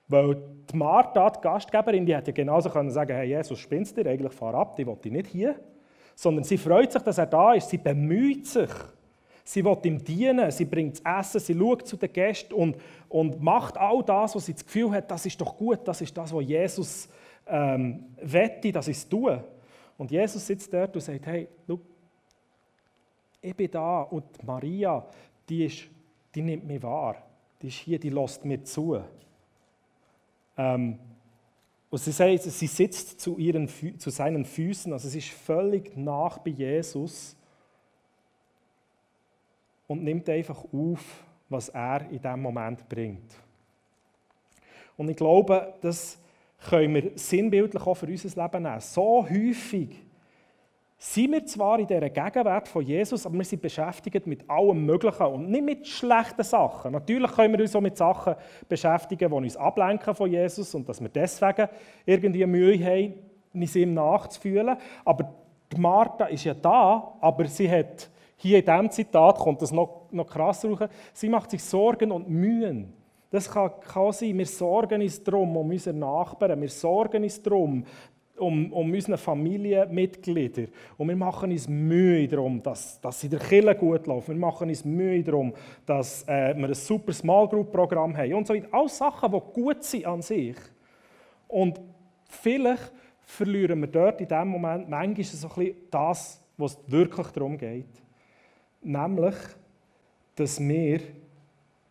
Weil 0.07 0.39
die 0.71 0.77
Martha, 0.77 1.31
die 1.31 1.41
Gastgeberin, 1.41 2.05
die 2.05 2.15
hätte 2.15 2.29
ja 2.29 2.35
genauso 2.35 2.69
können 2.69 2.91
sagen 2.91 3.15
hey 3.15 3.29
Jesus, 3.29 3.57
spinnst 3.57 3.97
du? 3.97 4.07
Eigentlich 4.07 4.33
fahr 4.33 4.53
ab, 4.53 4.75
die 4.75 4.85
will 4.85 4.97
ich 5.03 5.11
nicht 5.11 5.27
hier. 5.29 5.55
Sondern 6.13 6.43
sie 6.43 6.59
freut 6.59 6.91
sich, 6.91 7.01
dass 7.01 7.17
er 7.17 7.25
da 7.25 7.53
ist. 7.53 7.69
Sie 7.69 7.79
bemüht 7.79 8.45
sich. 8.45 8.69
Sie 9.49 9.65
will 9.65 9.77
ihm 9.83 10.03
dienen, 10.03 10.51
sie 10.51 10.65
bringt 10.65 11.03
das 11.03 11.33
Essen, 11.33 11.39
sie 11.39 11.59
schaut 11.59 11.87
zu 11.87 11.97
den 11.97 12.13
Gästen 12.13 12.53
und, 12.53 12.77
und 13.07 13.41
macht 13.41 13.79
all 13.79 14.03
das, 14.03 14.35
was 14.35 14.45
sie 14.45 14.53
das 14.53 14.63
Gefühl 14.63 14.91
hat, 14.91 15.09
das 15.09 15.25
ist 15.25 15.41
doch 15.41 15.57
gut, 15.57 15.79
das 15.87 16.01
ist 16.01 16.15
das, 16.15 16.31
was 16.31 16.45
Jesus 16.45 17.09
ähm, 17.47 18.05
wette, 18.21 18.71
dass 18.71 18.87
ich 18.87 18.97
es 18.97 19.09
tue. 19.09 19.43
Und 19.97 20.11
Jesus 20.11 20.45
sitzt 20.45 20.71
dort 20.71 20.93
und 20.93 21.01
sagt, 21.01 21.25
hey, 21.25 21.47
schau, 21.65 21.79
ich 23.41 23.55
bin 23.55 23.71
da 23.71 24.03
und 24.03 24.43
Maria, 24.43 25.03
die, 25.49 25.65
ist, 25.65 25.85
die 26.35 26.43
nimmt 26.43 26.67
mich 26.67 26.83
wahr. 26.83 27.15
Die 27.59 27.69
ist 27.69 27.77
hier, 27.77 27.97
die 27.97 28.09
lässt 28.09 28.45
mir 28.45 28.63
zu. 28.63 29.01
Ähm, 30.57 30.99
und 31.89 31.97
sie, 31.97 32.11
sagt, 32.11 32.43
sie 32.43 32.67
sitzt 32.67 33.19
zu, 33.19 33.35
ihren, 33.39 33.67
zu 33.97 34.11
seinen 34.11 34.45
Füßen, 34.45 34.93
also 34.93 35.09
sie 35.09 35.17
ist 35.17 35.29
völlig 35.29 35.97
nach 35.97 36.37
bei 36.37 36.51
Jesus 36.51 37.35
und 39.89 40.03
nimmt 40.03 40.29
einfach 40.29 40.63
auf, 40.71 41.23
was 41.49 41.69
er 41.69 42.01
in 42.11 42.21
diesem 42.21 42.41
Moment 42.41 42.87
bringt. 42.87 43.33
Und 44.95 45.09
ich 45.09 45.17
glaube, 45.17 45.73
das 45.81 46.19
können 46.69 46.93
wir 46.93 47.11
sinnbildlich 47.15 47.81
auch 47.85 47.95
für 47.95 48.05
unser 48.05 48.43
Leben 48.43 48.63
nehmen. 48.63 48.79
So 48.81 49.27
häufig 49.27 49.89
sind 50.95 51.31
wir 51.31 51.45
zwar 51.45 51.79
in 51.79 51.87
dieser 51.87 52.09
Gegenwart 52.09 52.67
von 52.67 52.85
Jesus, 52.85 53.25
aber 53.25 53.35
wir 53.35 53.45
sind 53.45 53.61
beschäftigt 53.61 54.27
mit 54.27 54.47
allem 54.47 54.85
Möglichen 54.85 55.25
und 55.25 55.49
nicht 55.49 55.63
mit 55.63 55.87
schlechten 55.87 56.43
Sachen. 56.43 56.91
Natürlich 56.91 57.31
können 57.31 57.53
wir 57.53 57.61
uns 57.61 57.75
auch 57.75 57.81
mit 57.81 57.97
Sachen 57.97 58.35
beschäftigen, 58.67 59.29
die 59.29 59.35
uns 59.35 59.57
ablenken 59.57 60.13
von 60.13 60.29
Jesus 60.29 60.75
und 60.75 60.87
dass 60.87 61.01
wir 61.01 61.09
deswegen 61.09 61.67
irgendwie 62.05 62.45
Mühe 62.45 62.85
haben, 62.85 63.13
uns 63.53 63.75
ihm 63.75 63.95
nachzufühlen. 63.95 64.77
Aber 65.03 65.33
Martha 65.77 66.25
ist 66.25 66.43
ja 66.43 66.53
da, 66.53 67.15
aber 67.21 67.47
sie 67.47 67.71
hat 67.71 68.09
hier 68.41 68.59
in 68.59 68.65
diesem 68.65 68.89
Zitat 68.89 69.37
kommt 69.37 69.61
das 69.61 69.71
noch, 69.71 70.07
noch 70.11 70.27
krasser 70.27 70.69
raus. 70.69 70.89
Sie 71.13 71.27
macht 71.27 71.51
sich 71.51 71.61
Sorgen 71.61 72.11
und 72.11 72.29
Mühen. 72.29 72.93
Das 73.29 73.51
kann, 73.51 73.71
kann 73.81 74.13
sein, 74.13 74.37
wir 74.37 74.45
sorgen 74.45 75.01
uns 75.01 75.21
darum, 75.21 75.55
um 75.57 75.69
unsere 75.69 75.95
Nachbarn, 75.95 76.59
wir 76.59 76.69
sorgen 76.69 77.21
uns 77.21 77.43
darum, 77.43 77.85
um, 78.37 78.71
um 78.71 78.91
unsere 78.91 79.17
Familienmitglieder. 79.17 80.67
Und 80.97 81.09
wir 81.09 81.17
machen 81.17 81.51
uns 81.51 81.67
Mühe 81.67 82.27
darum, 82.29 82.63
dass, 82.63 82.99
dass 83.01 83.23
in 83.25 83.31
der 83.31 83.39
Kirche 83.39 83.75
gut 83.75 84.07
läuft. 84.07 84.29
Wir 84.29 84.35
machen 84.35 84.69
uns 84.69 84.85
Mühe 84.85 85.21
darum, 85.21 85.53
dass 85.85 86.23
äh, 86.23 86.55
wir 86.55 86.69
ein 86.69 86.73
super 86.73 87.11
Small 87.11 87.49
Group 87.49 87.73
Programm 87.73 88.15
haben 88.15 88.33
und 88.33 88.47
so 88.47 88.53
weiter. 88.53 88.69
Alles 88.71 88.97
Sachen, 88.97 89.31
die 89.31 89.61
gut 89.61 89.83
sind 89.83 90.05
an 90.05 90.21
sich. 90.21 90.55
Und 91.49 91.79
vielleicht 92.29 92.93
verlieren 93.19 93.81
wir 93.81 93.87
dort 93.87 94.21
in 94.21 94.29
dem 94.29 94.47
Moment 94.47 94.89
manchmal 94.89 95.25
so 95.25 95.49
ein 95.49 95.55
bisschen 95.55 95.75
das, 95.91 96.41
was 96.57 96.79
wirklich 96.87 97.27
darum 97.27 97.57
geht. 97.57 98.08
Nämlich, 98.81 99.35
dass 100.35 100.59
wir 100.59 101.01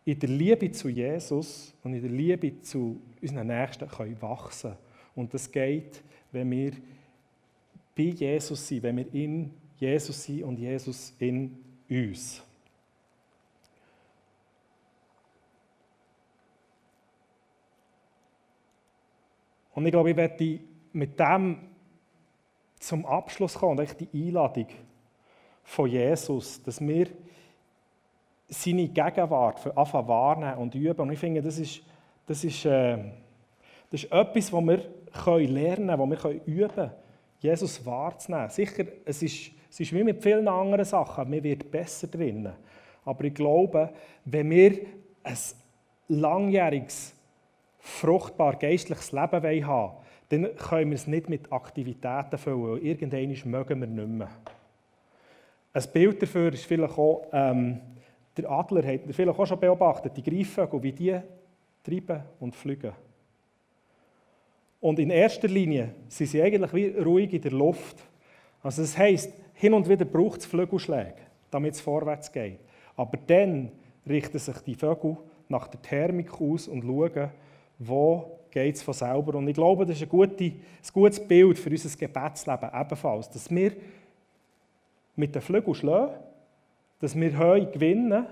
in 0.05 0.19
der 0.19 0.29
Liebe 0.29 0.71
zu 0.71 0.89
Jesus 0.89 1.73
und 1.83 1.93
in 1.93 2.01
der 2.01 2.11
Liebe 2.11 2.61
zu 2.61 2.99
unseren 3.21 3.47
Nächsten 3.47 3.87
können 3.87 4.21
wachsen 4.21 4.71
können. 4.71 4.77
Und 5.15 5.33
das 5.33 5.51
geht, 5.51 6.01
wenn 6.31 6.49
wir 6.49 6.71
bei 7.95 8.03
Jesus 8.03 8.67
sind, 8.67 8.83
wenn 8.83 8.97
wir 8.97 9.13
in 9.13 9.51
Jesus 9.77 10.23
sind 10.23 10.43
und 10.43 10.57
Jesus 10.57 11.13
in 11.19 11.57
uns. 11.89 12.41
Und 19.75 19.85
ich 19.85 19.91
glaube, 19.91 20.09
ich 20.09 20.17
werde 20.17 20.59
mit 20.91 21.19
dem 21.19 21.57
zum 22.79 23.05
Abschluss 23.05 23.53
kommen 23.53 23.79
und 23.79 23.99
die 23.99 24.27
Einladung 24.27 24.67
von 25.69 25.87
Jesus, 25.87 26.63
dass 26.63 26.81
wir 26.81 27.07
seine 28.47 28.87
Gegenwart 28.87 29.59
für 29.59 29.77
anfangen 29.77 30.07
wahrnehmen 30.07 30.57
und 30.57 30.73
üben. 30.73 30.99
Und 30.99 31.11
ich 31.11 31.19
finde, 31.19 31.43
das 31.43 31.59
ist, 31.59 31.83
das 32.25 32.43
ist, 32.43 32.65
äh, 32.65 32.97
das 33.91 34.03
ist 34.03 34.11
etwas, 34.11 34.51
was 34.51 34.63
wir 34.63 34.79
können 35.23 35.53
lernen 35.53 35.87
können, 35.87 35.99
was 35.99 36.09
wir 36.09 36.17
können 36.17 36.41
üben 36.45 36.67
können, 36.69 36.91
Jesus 37.39 37.85
wahrzunehmen. 37.85 38.49
Sicher, 38.49 38.85
es 39.05 39.21
ist, 39.21 39.51
es 39.69 39.79
ist 39.79 39.93
wie 39.93 40.03
mit 40.03 40.23
vielen 40.23 40.47
anderen 40.47 40.85
Sachen, 40.85 41.29
man 41.29 41.43
wird 41.43 41.69
besser 41.69 42.07
drinnen. 42.07 42.53
Aber 43.05 43.23
ich 43.25 43.35
glaube, 43.35 43.93
wenn 44.25 44.49
wir 44.49 44.79
ein 45.23 45.37
langjähriges, 46.07 47.13
fruchtbar 47.77 48.55
geistliches 48.55 49.11
Leben 49.11 49.67
haben 49.67 49.67
wollen, 49.67 49.91
dann 50.29 50.55
können 50.55 50.89
wir 50.89 50.95
es 50.95 51.05
nicht 51.05 51.29
mit 51.29 51.51
Aktivitäten 51.53 52.39
füllen, 52.39 52.83
irgendwann 52.83 53.51
mögen 53.51 53.81
wir 53.81 53.87
nicht 53.87 54.07
mehr. 54.07 54.29
Ein 55.79 55.91
Bild 55.93 56.21
dafür 56.21 56.53
ist 56.53 56.65
vielleicht 56.65 56.97
auch, 56.97 57.25
ähm, 57.31 57.79
der 58.35 58.51
Adler 58.51 58.85
hat 58.85 59.07
ihr 59.07 59.13
vielleicht 59.13 59.39
auch 59.39 59.45
schon 59.45 59.59
beobachtet, 59.59 60.15
die 60.17 60.23
Greifvögel, 60.23 60.83
wie 60.83 60.91
die 60.91 61.19
treiben 61.83 62.21
und 62.39 62.55
fliegen. 62.55 62.91
Und 64.81 64.99
in 64.99 65.09
erster 65.09 65.47
Linie 65.47 65.93
sind 66.09 66.27
sie 66.27 66.41
eigentlich 66.41 66.73
wie 66.73 66.87
ruhig 66.99 67.33
in 67.33 67.41
der 67.41 67.51
Luft. 67.51 67.97
Also 68.61 68.81
das 68.81 68.97
heisst, 68.97 69.31
hin 69.53 69.73
und 69.73 69.87
wieder 69.87 70.05
braucht 70.05 70.41
es 70.41 70.45
Flügelschläge, 70.45 71.15
damit 71.49 71.75
es 71.75 71.81
vorwärts 71.81 72.31
geht. 72.31 72.59
Aber 72.95 73.17
dann 73.27 73.71
richten 74.07 74.39
sich 74.39 74.57
die 74.59 74.75
Vögel 74.75 75.17
nach 75.47 75.67
der 75.67 75.81
Thermik 75.81 76.41
aus 76.41 76.67
und 76.67 76.81
schauen, 76.81 77.29
wo 77.77 78.39
geht 78.51 78.75
es 78.75 78.83
von 78.83 78.93
selber. 78.93 79.35
Und 79.35 79.47
ich 79.47 79.55
glaube, 79.55 79.85
das 79.85 79.97
ist 79.97 80.03
ein, 80.03 80.09
gute, 80.09 80.43
ein 80.43 80.61
gutes 80.93 81.25
Bild 81.25 81.57
für 81.57 81.69
unser 81.69 81.97
Gebetsleben 81.97 82.69
ebenfalls, 82.73 83.29
dass 83.29 83.49
wir 83.49 83.71
mit 85.19 85.35
den 85.35 85.41
Flügeln 85.41 85.75
schlagen, 85.75 86.15
dass 86.99 87.15
wir 87.15 87.37
Höhe 87.37 87.67
gewinnen, 87.67 88.25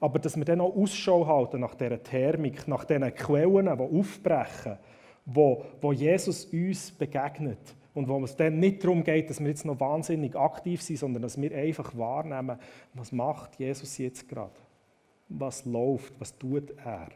aber 0.00 0.18
dass 0.18 0.36
wir 0.36 0.44
dann 0.44 0.60
auch 0.60 0.74
Ausschau 0.74 1.26
halten 1.26 1.60
nach 1.60 1.74
dieser 1.74 2.02
Thermik, 2.02 2.66
nach 2.66 2.84
diesen 2.84 3.14
Quellen, 3.14 3.66
die 3.66 3.98
aufbrechen, 3.98 4.78
wo, 5.26 5.64
wo 5.80 5.92
Jesus 5.92 6.46
uns 6.46 6.90
begegnet. 6.90 7.58
Und 7.92 8.08
wo 8.08 8.22
es 8.22 8.36
dann 8.36 8.58
nicht 8.58 8.82
darum 8.82 9.02
geht, 9.02 9.28
dass 9.28 9.40
wir 9.40 9.48
jetzt 9.48 9.66
noch 9.66 9.78
wahnsinnig 9.78 10.36
aktiv 10.36 10.80
sind, 10.80 10.96
sondern 10.96 11.22
dass 11.22 11.40
wir 11.40 11.54
einfach 11.54 11.96
wahrnehmen, 11.96 12.58
was 12.94 13.12
macht 13.12 13.56
Jesus 13.56 13.98
jetzt 13.98 14.28
gerade? 14.28 14.52
Was 15.28 15.64
läuft? 15.64 16.18
Was 16.18 16.36
tut 16.38 16.70
er? 16.84 17.08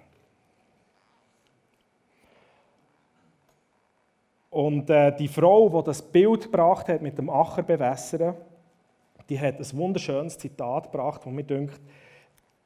Und 4.50 4.90
äh, 4.90 5.14
die 5.16 5.28
Frau, 5.28 5.68
die 5.68 5.86
das 5.86 6.02
Bild 6.02 6.42
gebracht 6.42 6.88
hat 6.88 7.02
mit 7.02 7.18
dem 7.18 7.30
Acher 7.30 7.62
bewässern, 7.62 8.34
die 9.28 9.40
hat 9.40 9.58
ein 9.58 9.78
wunderschönes 9.78 10.38
Zitat 10.38 10.90
gebracht, 10.90 11.22
wo 11.24 11.30
mir 11.30 11.44
denkt, 11.44 11.80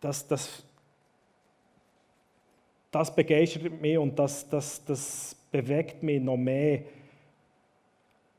dass 0.00 0.26
das, 0.26 0.64
das 2.90 3.14
begeistert 3.14 3.80
mich 3.80 3.98
und 3.98 4.18
das, 4.18 4.48
das, 4.48 4.84
das 4.84 5.36
bewegt 5.50 6.02
mich 6.02 6.20
noch 6.20 6.36
mehr, 6.36 6.82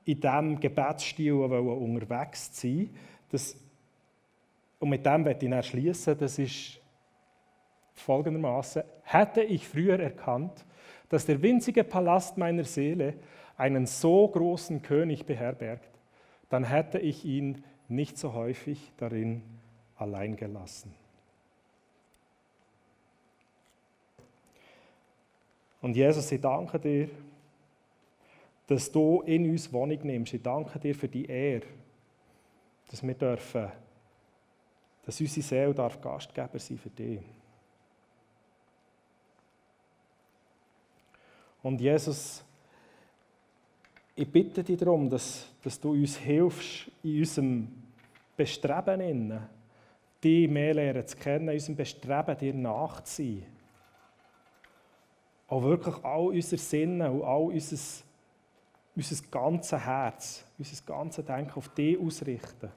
in 0.05 0.19
diesem 0.19 0.59
Gebetsstil 0.59 1.33
unterwegs 1.33 2.51
zu 2.53 2.67
sein. 2.67 2.89
Das, 3.31 3.55
und 4.79 4.89
mit 4.89 5.05
dem 5.05 5.25
werde 5.25 5.45
ich 5.45 5.51
dann 5.51 5.63
schließen. 5.63 6.17
Das 6.17 6.39
ist 6.39 6.79
folgendermaßen: 7.93 8.83
Hätte 9.03 9.43
ich 9.43 9.67
früher 9.67 9.99
erkannt, 9.99 10.65
dass 11.09 11.25
der 11.25 11.41
winzige 11.41 11.83
Palast 11.83 12.37
meiner 12.37 12.63
Seele 12.63 13.15
einen 13.57 13.85
so 13.85 14.27
großen 14.27 14.81
König 14.81 15.25
beherbergt, 15.25 15.89
dann 16.49 16.63
hätte 16.63 16.97
ich 16.97 17.25
ihn 17.25 17.63
nicht 17.89 18.17
so 18.17 18.33
häufig 18.33 18.91
darin 18.97 19.41
allein 19.95 20.35
gelassen. 20.35 20.93
Und 25.81 25.95
Jesus, 25.95 26.31
ich 26.31 26.41
danke 26.41 26.79
dir, 26.79 27.09
dass 28.67 28.91
du 28.91 29.21
in 29.21 29.49
uns 29.49 29.71
Wohnung 29.71 29.99
nimmst. 30.03 30.33
Ich 30.33 30.41
danke 30.43 30.77
dir 30.77 30.93
für 30.93 31.07
die 31.07 31.25
Ehre, 31.25 31.65
dass 32.89 33.01
wir 33.01 33.13
dürfen, 33.13 33.71
dass 35.05 35.19
unsere 35.19 35.41
Seele 35.41 35.73
darf 35.73 35.99
Gastgeber 35.99 36.59
sein 36.59 36.77
für 36.77 36.89
dich. 36.89 37.21
Und 41.63 41.81
Jesus, 41.81 42.43
ich 44.15 44.29
bitte 44.29 44.63
dich 44.63 44.77
darum, 44.77 45.09
dass, 45.09 45.47
dass 45.63 45.79
du 45.79 45.91
uns 45.91 46.17
hilfst, 46.17 46.91
in 47.03 47.19
unserem 47.19 47.78
Bestreben 48.39 49.01
innen, 49.01 49.49
die 50.23 50.47
mehr 50.47 50.73
lernen 50.73 51.05
zu 51.05 51.17
kennen, 51.17 51.49
unserem 51.49 51.75
Bestreben, 51.75 52.37
dir 52.37 52.53
nachzuziehen. 52.53 53.45
Auch 55.49 55.61
wirklich 55.61 56.05
all 56.05 56.27
unser 56.27 56.57
Sinne 56.57 57.11
und 57.11 57.23
all 57.23 57.47
unser, 57.47 58.05
unser 58.95 59.23
ganzes 59.29 59.85
Herz, 59.85 60.45
unser 60.57 60.85
ganzes 60.85 61.25
Denken 61.25 61.51
auf 61.53 61.67
dich 61.67 61.99
ausrichten. 61.99 62.71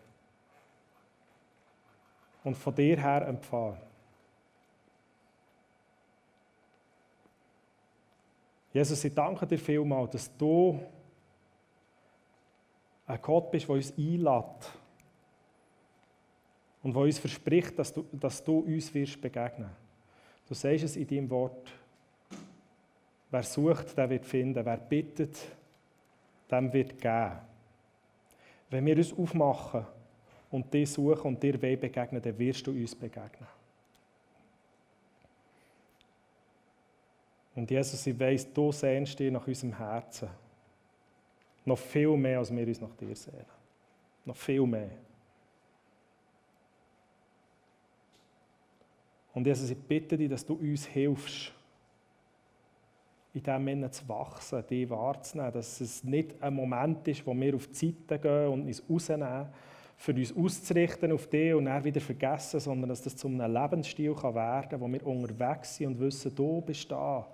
Und 2.43 2.57
von 2.57 2.75
dir 2.75 3.01
her 3.01 3.29
empfangen. 3.29 3.79
Jesus, 8.73 9.05
ich 9.05 9.15
danke 9.15 9.47
dir 9.47 9.59
vielmals, 9.61 10.11
dass 10.11 10.37
du 10.37 10.81
ein 13.07 13.23
Gott 13.23 13.53
bist, 13.53 13.69
der 13.69 13.77
uns 13.77 13.97
einlädt 13.97 14.82
und 16.83 16.95
der 16.95 17.03
uns 17.03 17.19
verspricht, 17.19 17.79
dass 17.79 17.93
du, 17.93 18.05
dass 18.13 18.43
du 18.43 18.59
uns 18.59 18.93
wirst 18.95 19.21
begegnen. 19.21 19.71
Du 20.49 20.55
sagst 20.55 20.85
es 20.85 20.97
in 20.97 21.07
deinem 21.07 21.31
Wort. 21.31 21.73
Wer 23.31 23.43
sucht, 23.43 23.97
der 23.97 24.11
wird 24.11 24.27
finden. 24.27 24.65
Wer 24.65 24.77
bittet, 24.77 25.37
dem 26.51 26.73
wird 26.73 27.01
geben. 27.01 27.39
Wenn 28.69 28.87
wir 28.87 28.97
uns 28.97 29.13
aufmachen 29.13 29.87
und 30.51 30.73
dir 30.73 30.87
suchen 30.87 31.29
und 31.29 31.43
dir 31.43 31.59
begegnen, 31.59 32.21
dann 32.21 32.39
wirst 32.39 32.67
du 32.67 32.73
uns 32.73 32.95
begegnen. 32.95 33.49
Und 37.55 37.71
Jesus, 37.71 38.07
ich 38.07 38.19
weiss, 38.19 38.51
du 38.53 38.73
sehnst 38.73 39.19
dich 39.19 39.31
nach 39.31 39.47
unserem 39.47 39.77
Herzen. 39.77 40.29
Noch 41.65 41.79
viel 41.79 42.17
mehr, 42.17 42.39
als 42.39 42.55
wir 42.55 42.67
uns 42.67 42.81
nach 42.81 42.97
dir 42.97 43.15
sehen. 43.15 43.45
Noch 44.25 44.37
viel 44.37 44.67
mehr. 44.67 44.91
Und 49.35 49.47
Jesus, 49.47 49.71
ich 49.71 49.79
bitte 49.79 50.17
dich, 50.17 50.29
dass 50.29 50.45
du 50.45 50.55
uns 50.55 50.87
hilfst, 50.87 51.53
in 53.35 53.43
diesem 53.43 53.65
Moment 53.65 53.95
zu 53.95 54.07
wachsen, 54.09 54.63
dich 54.67 54.91
wahrzunehmen, 54.91 55.53
dass 55.53 55.81
es 55.81 56.05
nicht 56.05 56.35
ein 56.43 56.55
Moment 56.55 57.09
ist, 57.09 57.27
wo 57.27 57.35
wir 57.35 57.55
auf 57.55 57.67
die 57.69 57.75
Seite 57.75 58.19
gehen 58.19 58.49
und 58.49 58.67
uns 58.67 58.83
rausnehmen, 58.89 59.47
für 59.97 60.13
uns 60.13 60.37
auszurichten 60.37 61.13
auf 61.13 61.29
dich 61.29 61.55
und 61.55 61.67
dann 61.67 61.83
wieder 61.83 62.01
vergessen, 62.01 62.61
sondern 62.61 62.91
dass 62.91 63.03
das 63.03 63.17
zu 63.17 63.29
einem 63.29 63.53
Lebensstil 63.53 64.15
kann 64.15 64.35
werden 64.35 64.69
kann, 64.71 64.81
wo 64.81 64.89
wir 64.89 65.07
unterwegs 65.07 65.77
sind 65.77 65.89
und 65.89 66.01
wissen, 66.01 66.35
du 66.35 66.61
bist 66.61 66.91
da, 66.91 67.27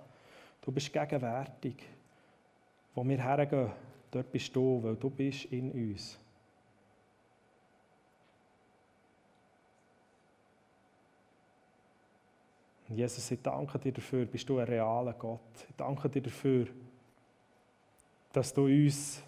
du 0.61 0.71
bist 0.71 0.93
gegenwärtig. 0.93 1.75
Wo 2.93 3.03
wir 3.03 3.21
hergehen, 3.21 3.71
dort 4.11 4.31
bist 4.31 4.55
du, 4.55 4.81
weil 4.83 4.95
du 4.95 5.09
bist 5.09 5.45
in 5.45 5.71
uns. 5.71 6.17
Jesus, 12.89 13.29
ich 13.29 13.41
danke 13.41 13.77
dir 13.77 13.91
dafür, 13.91 14.25
bist 14.25 14.49
du 14.49 14.57
ein 14.57 14.65
realer 14.65 15.13
Gott. 15.13 15.39
Ich 15.69 15.75
danke 15.75 16.09
dir 16.09 16.21
dafür, 16.21 16.67
dass 18.33 18.53
du 18.53 18.65
uns, 18.65 19.21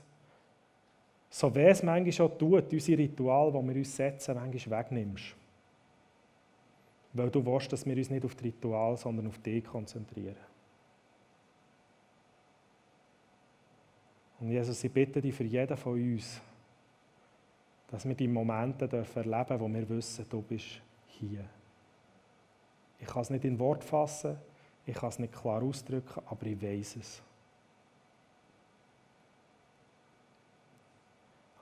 so 1.30 1.54
wie 1.54 1.60
es 1.60 1.84
manchmal 1.84 2.12
schon 2.12 2.38
tut, 2.38 2.74
unsere 2.74 2.98
Ritual, 2.98 3.52
die 3.52 3.68
wir 3.68 3.76
uns 3.76 3.96
setzen, 3.96 4.36
manchmal 4.36 4.80
wegnimmst. 4.80 5.36
Weil 7.14 7.30
du 7.30 7.46
willst, 7.46 7.72
dass 7.72 7.86
wir 7.86 7.96
uns 7.96 8.10
nicht 8.10 8.26
auf 8.26 8.34
das 8.34 8.44
Ritual, 8.44 8.98
sondern 8.98 9.28
auf 9.28 9.38
dich 9.38 9.64
konzentrieren. 9.64 10.36
Und 14.40 14.50
Jesus, 14.50 14.84
ich 14.84 14.92
bitte 14.92 15.22
dich 15.22 15.36
für 15.36 15.44
jeden 15.44 15.78
von 15.78 15.94
uns, 15.94 16.42
dass 17.90 18.08
wir 18.08 18.16
die 18.16 18.28
Momente 18.28 18.86
erleben 18.86 19.14
dürfen, 19.14 19.60
wo 19.60 19.68
wir 19.68 19.88
wissen, 19.90 20.26
du 20.28 20.42
bist 20.42 20.82
hier. 21.06 21.48
Ich 23.02 23.08
kann 23.08 23.24
es 23.24 23.30
nicht 23.32 23.44
in 23.44 23.60
Wort 23.60 23.84
fassen, 23.84 24.38
ich 24.86 24.96
kann 24.96 25.10
es 25.10 25.20
nicht 25.20 25.34
klar 25.34 25.62
ausdrücken, 25.62 26.22
aber 26.28 26.46
ich 26.46 26.62
weiß 26.62 26.96
es. 26.98 27.22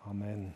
Amen. 0.06 0.54